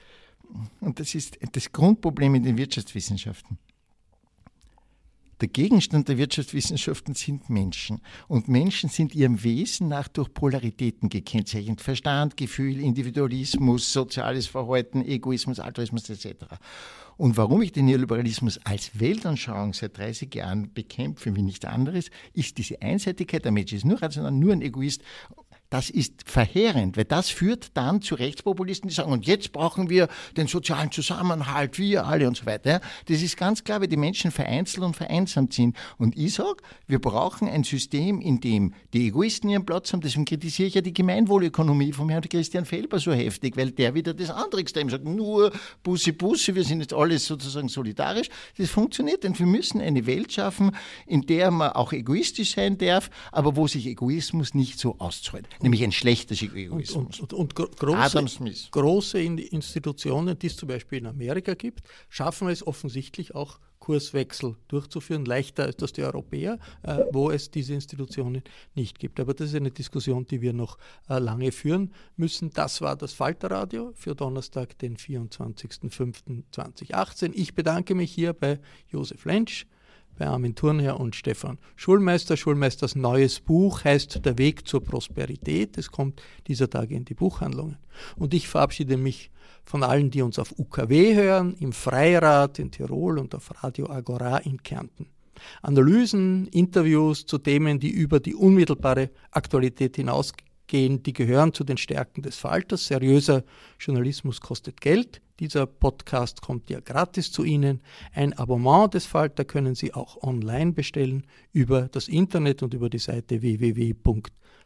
und 0.82 1.00
das 1.00 1.16
ist 1.16 1.38
das 1.54 1.72
Grundproblem 1.72 2.36
in 2.36 2.44
den 2.44 2.58
Wirtschaftswissenschaften. 2.58 3.58
Der 5.44 5.50
Gegenstand 5.50 6.08
der 6.08 6.18
Wirtschaftswissenschaften 6.18 7.16
sind 7.16 7.50
Menschen. 7.50 8.00
Und 8.30 8.48
Menschen 8.48 8.90
sind 8.90 9.14
ihrem 9.14 9.44
Wesen 9.44 9.90
nach 9.90 10.08
durch 10.08 10.34
Polaritäten 10.34 11.10
gekennzeichnet. 11.10 11.82
Verstand, 11.82 12.38
Gefühl, 12.38 12.80
Individualismus, 12.80 13.92
soziales 13.92 14.48
Verhalten, 14.48 15.02
Egoismus, 15.02 15.60
Altruismus 15.60 16.10
etc. 16.10 16.46
Und 17.18 17.36
warum 17.36 17.62
ich 17.62 17.74
den 17.74 17.88
Neoliberalismus 17.88 18.58
als 18.64 18.98
Weltanschauung 18.98 19.74
seit 19.74 19.98
30 19.98 20.34
Jahren 20.34 20.72
bekämpfe, 20.74 21.36
wie 21.36 21.42
nichts 21.42 21.66
anderes, 21.66 22.10
ist 22.32 22.58
diese 22.58 22.82
Einseitigkeit. 22.82 23.44
Der 23.44 23.52
Mensch 23.52 23.74
ist 23.74 23.84
nur 23.84 24.02
rational, 24.02 24.32
nur 24.32 24.54
ein 24.54 24.62
Egoist 24.62 25.02
das 25.74 25.90
ist 25.90 26.30
verheerend, 26.30 26.98
weil 26.98 27.06
das 27.06 27.32
führt 27.32 27.72
dann 27.74 28.00
zu 28.04 28.14
Rechtspopulisten, 28.14 28.90
die 28.90 28.94
sagen, 28.94 29.12
und 29.12 29.26
jetzt 29.26 29.52
brauchen 29.54 29.90
wir 29.90 30.08
den 30.38 30.46
sozialen 30.46 30.92
Zusammenhalt, 30.92 31.80
wir 31.80 32.06
alle 32.06 32.28
und 32.28 32.38
so 32.38 32.46
weiter. 32.46 32.80
Das 33.08 33.24
ist 33.24 33.38
ganz 33.38 33.64
klar, 33.64 33.82
weil 33.82 33.88
die 33.88 33.98
Menschen 33.98 34.30
vereinzelt 34.30 34.86
und 34.86 34.96
vereinsamt 34.96 35.52
sind. 35.52 35.76
Und 35.98 36.16
ich 36.16 36.36
sage, 36.36 36.58
wir 36.86 37.00
brauchen 37.00 37.48
ein 37.48 37.64
System, 37.64 38.22
in 38.22 38.40
dem 38.40 38.76
die 38.94 39.08
Egoisten 39.08 39.50
ihren 39.50 39.66
Platz 39.66 39.92
haben. 39.92 40.02
Deswegen 40.02 40.26
kritisiere 40.26 40.68
ich 40.68 40.76
ja 40.76 40.82
die 40.82 40.94
Gemeinwohlökonomie 40.94 41.92
von 41.92 42.08
Herrn 42.08 42.22
Christian 42.22 42.66
Felber 42.66 43.00
so 43.00 43.12
heftig, 43.12 43.58
weil 43.58 43.72
der 43.72 43.96
wieder 43.96 44.14
das 44.14 44.30
andere 44.30 44.62
Extrem 44.62 44.92
sagt, 44.92 45.06
nur 45.06 45.52
Bussi 45.82 46.12
Bussi, 46.12 46.54
wir 46.54 46.66
sind 46.66 46.82
jetzt 46.82 46.94
alles 46.94 47.26
sozusagen 47.26 47.68
solidarisch. 47.68 48.30
Das 48.60 48.70
funktioniert, 48.70 49.24
denn 49.24 49.40
wir 49.40 49.48
müssen 49.48 49.82
eine 49.82 50.06
Welt 50.06 50.34
schaffen, 50.34 50.76
in 51.08 51.24
der 51.24 51.50
man 51.50 51.72
auch 51.72 51.94
egoistisch 51.94 52.54
sein 52.54 52.78
darf, 52.78 53.10
aber 53.32 53.56
wo 53.56 53.66
sich 53.66 53.88
Egoismus 53.88 54.54
nicht 54.54 54.78
so 54.78 55.00
auszahlt 55.00 55.48
nämlich 55.64 55.84
ein 55.84 55.92
schlechter 55.92 56.36
Egoismus. 56.36 57.20
Und, 57.20 57.34
und, 57.34 57.56
und 57.56 57.80
große, 57.80 58.70
große 58.72 59.20
Institutionen, 59.20 60.38
die 60.38 60.48
es 60.48 60.56
zum 60.56 60.68
Beispiel 60.68 61.00
in 61.00 61.08
Amerika 61.08 61.56
gibt, 61.56 61.88
schaffen 62.10 62.50
es 62.50 62.66
offensichtlich 62.66 63.34
auch 63.34 63.60
Kurswechsel 63.84 64.56
durchzuführen, 64.70 65.26
leichter 65.26 65.64
als 65.64 65.76
das 65.76 65.92
die 65.92 66.04
Europäer, 66.04 66.58
äh, 66.84 67.00
wo 67.12 67.32
es 67.32 67.52
diese 67.52 67.74
Institutionen 67.74 68.42
nicht 68.76 68.98
gibt. 68.98 69.20
Aber 69.20 69.34
das 69.34 69.50
ist 69.50 69.56
eine 69.56 69.72
Diskussion, 69.72 70.26
die 70.26 70.40
wir 70.40 70.54
noch 70.54 70.78
äh, 71.10 71.20
lange 71.20 71.52
führen 71.52 71.92
müssen. 72.16 72.50
Das 72.52 72.80
war 72.80 72.96
das 72.96 73.12
Falterradio 73.12 73.92
für 73.94 74.16
Donnerstag, 74.16 74.80
den 74.80 74.96
24.05.2018. 74.96 77.32
Ich 77.34 77.56
bedanke 77.56 77.94
mich 77.94 78.14
hier 78.14 78.32
bei 78.32 78.62
Josef 78.88 79.26
Lentsch 79.26 79.66
bei 80.18 80.28
Armin 80.28 80.56
Thurnherr 80.56 81.00
und 81.00 81.16
Stefan 81.16 81.58
Schulmeister. 81.76 82.38
Schulmeisters 82.38 82.96
neues 82.96 83.40
Buch 83.40 83.84
heißt 83.84 84.26
Der 84.26 84.38
Weg 84.38 84.68
zur 84.68 84.84
Prosperität. 84.84 85.78
Es 85.78 85.92
kommt 85.92 86.22
dieser 86.48 86.70
Tage 86.70 86.96
in 86.96 87.06
die 87.06 87.14
Buchhandlungen. 87.14 87.78
Und 88.16 88.34
ich 88.34 88.48
verabschiede 88.48 88.98
mich 88.98 89.32
von 89.66 89.84
allen, 89.84 90.12
die 90.12 90.22
uns 90.22 90.40
auf 90.40 90.58
UKW 90.58 91.16
hören, 91.16 91.56
im 91.60 91.74
Freirad 91.74 92.60
in 92.60 92.72
Tirol 92.72 93.20
und 93.20 93.34
auf 93.36 93.64
Radio 93.64 93.90
Agora 93.90 94.38
in 94.40 94.62
Kärnten. 94.62 95.08
Analysen, 95.62 96.48
Interviews 96.48 97.26
zu 97.26 97.38
Themen, 97.38 97.80
die 97.80 97.90
über 97.90 98.20
die 98.20 98.36
unmittelbare 98.36 99.10
Aktualität 99.32 99.96
hinausgehen 99.96 100.53
gehen, 100.68 101.04
die 101.04 101.14
gehören 101.14 101.54
zu 101.54 101.64
den 101.64 101.78
Stärken 101.78 102.22
des 102.22 102.38
Falters. 102.38 102.88
Seriöser 102.88 103.44
Journalismus 103.80 104.42
kostet 104.42 104.82
Geld. 104.82 105.22
Dieser 105.40 105.66
Podcast 105.66 106.42
kommt 106.42 106.70
ja 106.70 106.80
gratis 106.80 107.32
zu 107.32 107.44
Ihnen. 107.44 107.82
Ein 108.14 108.34
Abonnement 108.34 108.94
des 108.94 109.06
Falter 109.06 109.46
können 109.46 109.76
Sie 109.76 109.94
auch 109.94 110.22
online 110.22 110.74
bestellen 110.74 111.26
über 111.52 111.90
das 111.90 112.08
Internet 112.08 112.64
und 112.64 112.74
über 112.74 112.90
die 112.90 113.00
Seite 113.00 113.42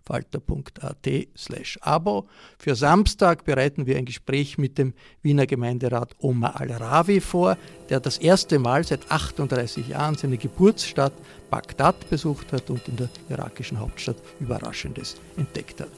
www.falter.at 0.07 1.27
slash 1.35 1.77
abo. 1.81 2.27
Für 2.57 2.75
Samstag 2.75 3.45
bereiten 3.45 3.85
wir 3.85 3.97
ein 3.97 4.05
Gespräch 4.05 4.57
mit 4.57 4.77
dem 4.77 4.93
Wiener 5.21 5.45
Gemeinderat 5.45 6.15
Omar 6.19 6.59
Al-Rawi 6.59 7.21
vor, 7.21 7.57
der 7.89 7.99
das 7.99 8.17
erste 8.17 8.59
Mal 8.59 8.83
seit 8.83 9.09
38 9.11 9.89
Jahren 9.89 10.15
seine 10.15 10.37
Geburtsstadt 10.37 11.13
Bagdad 11.49 12.09
besucht 12.09 12.51
hat 12.53 12.69
und 12.69 12.87
in 12.87 12.97
der 12.97 13.09
irakischen 13.29 13.79
Hauptstadt 13.79 14.17
Überraschendes 14.39 15.15
entdeckt 15.37 15.81
hat. 15.81 15.89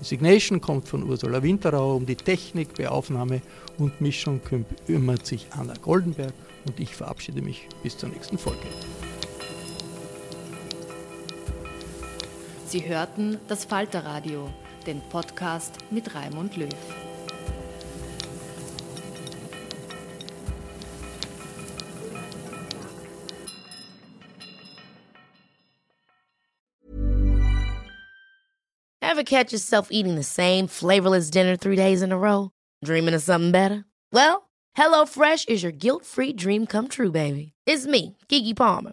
Die 0.00 0.04
Signation 0.04 0.60
kommt 0.60 0.86
von 0.86 1.02
Ursula 1.02 1.42
Winterauer, 1.42 1.96
um 1.96 2.06
die 2.06 2.14
Technik, 2.14 2.74
Beaufnahme 2.74 3.42
und 3.78 4.00
Mischung 4.00 4.40
kümmert 4.86 5.26
sich 5.26 5.46
Anna 5.50 5.74
Goldenberg 5.82 6.34
und 6.66 6.78
ich 6.78 6.94
verabschiede 6.94 7.42
mich 7.42 7.66
bis 7.82 7.96
zur 7.96 8.10
nächsten 8.10 8.38
Folge. 8.38 8.66
Sie 12.68 12.86
hörten 12.86 13.40
das 13.48 13.64
Falterradio, 13.64 14.52
den 14.86 15.00
Podcast 15.08 15.78
mit 15.90 16.14
Raimund 16.14 16.54
Löw. 16.58 16.68
Ever 29.00 29.22
catch 29.24 29.50
yourself 29.50 29.88
eating 29.90 30.16
the 30.16 30.22
same 30.22 30.66
flavorless 30.66 31.30
dinner 31.30 31.56
three 31.56 31.74
days 31.74 32.02
in 32.02 32.12
a 32.12 32.18
row? 32.18 32.50
Dreaming 32.84 33.14
of 33.14 33.22
something 33.22 33.50
better? 33.50 33.86
Well, 34.12 34.50
HelloFresh 34.76 35.48
is 35.48 35.62
your 35.62 35.72
guilt-free 35.72 36.34
dream 36.34 36.66
come 36.66 36.88
true, 36.88 37.10
baby. 37.10 37.54
It's 37.64 37.86
me, 37.86 38.18
Kiki 38.28 38.52
Palmer. 38.52 38.92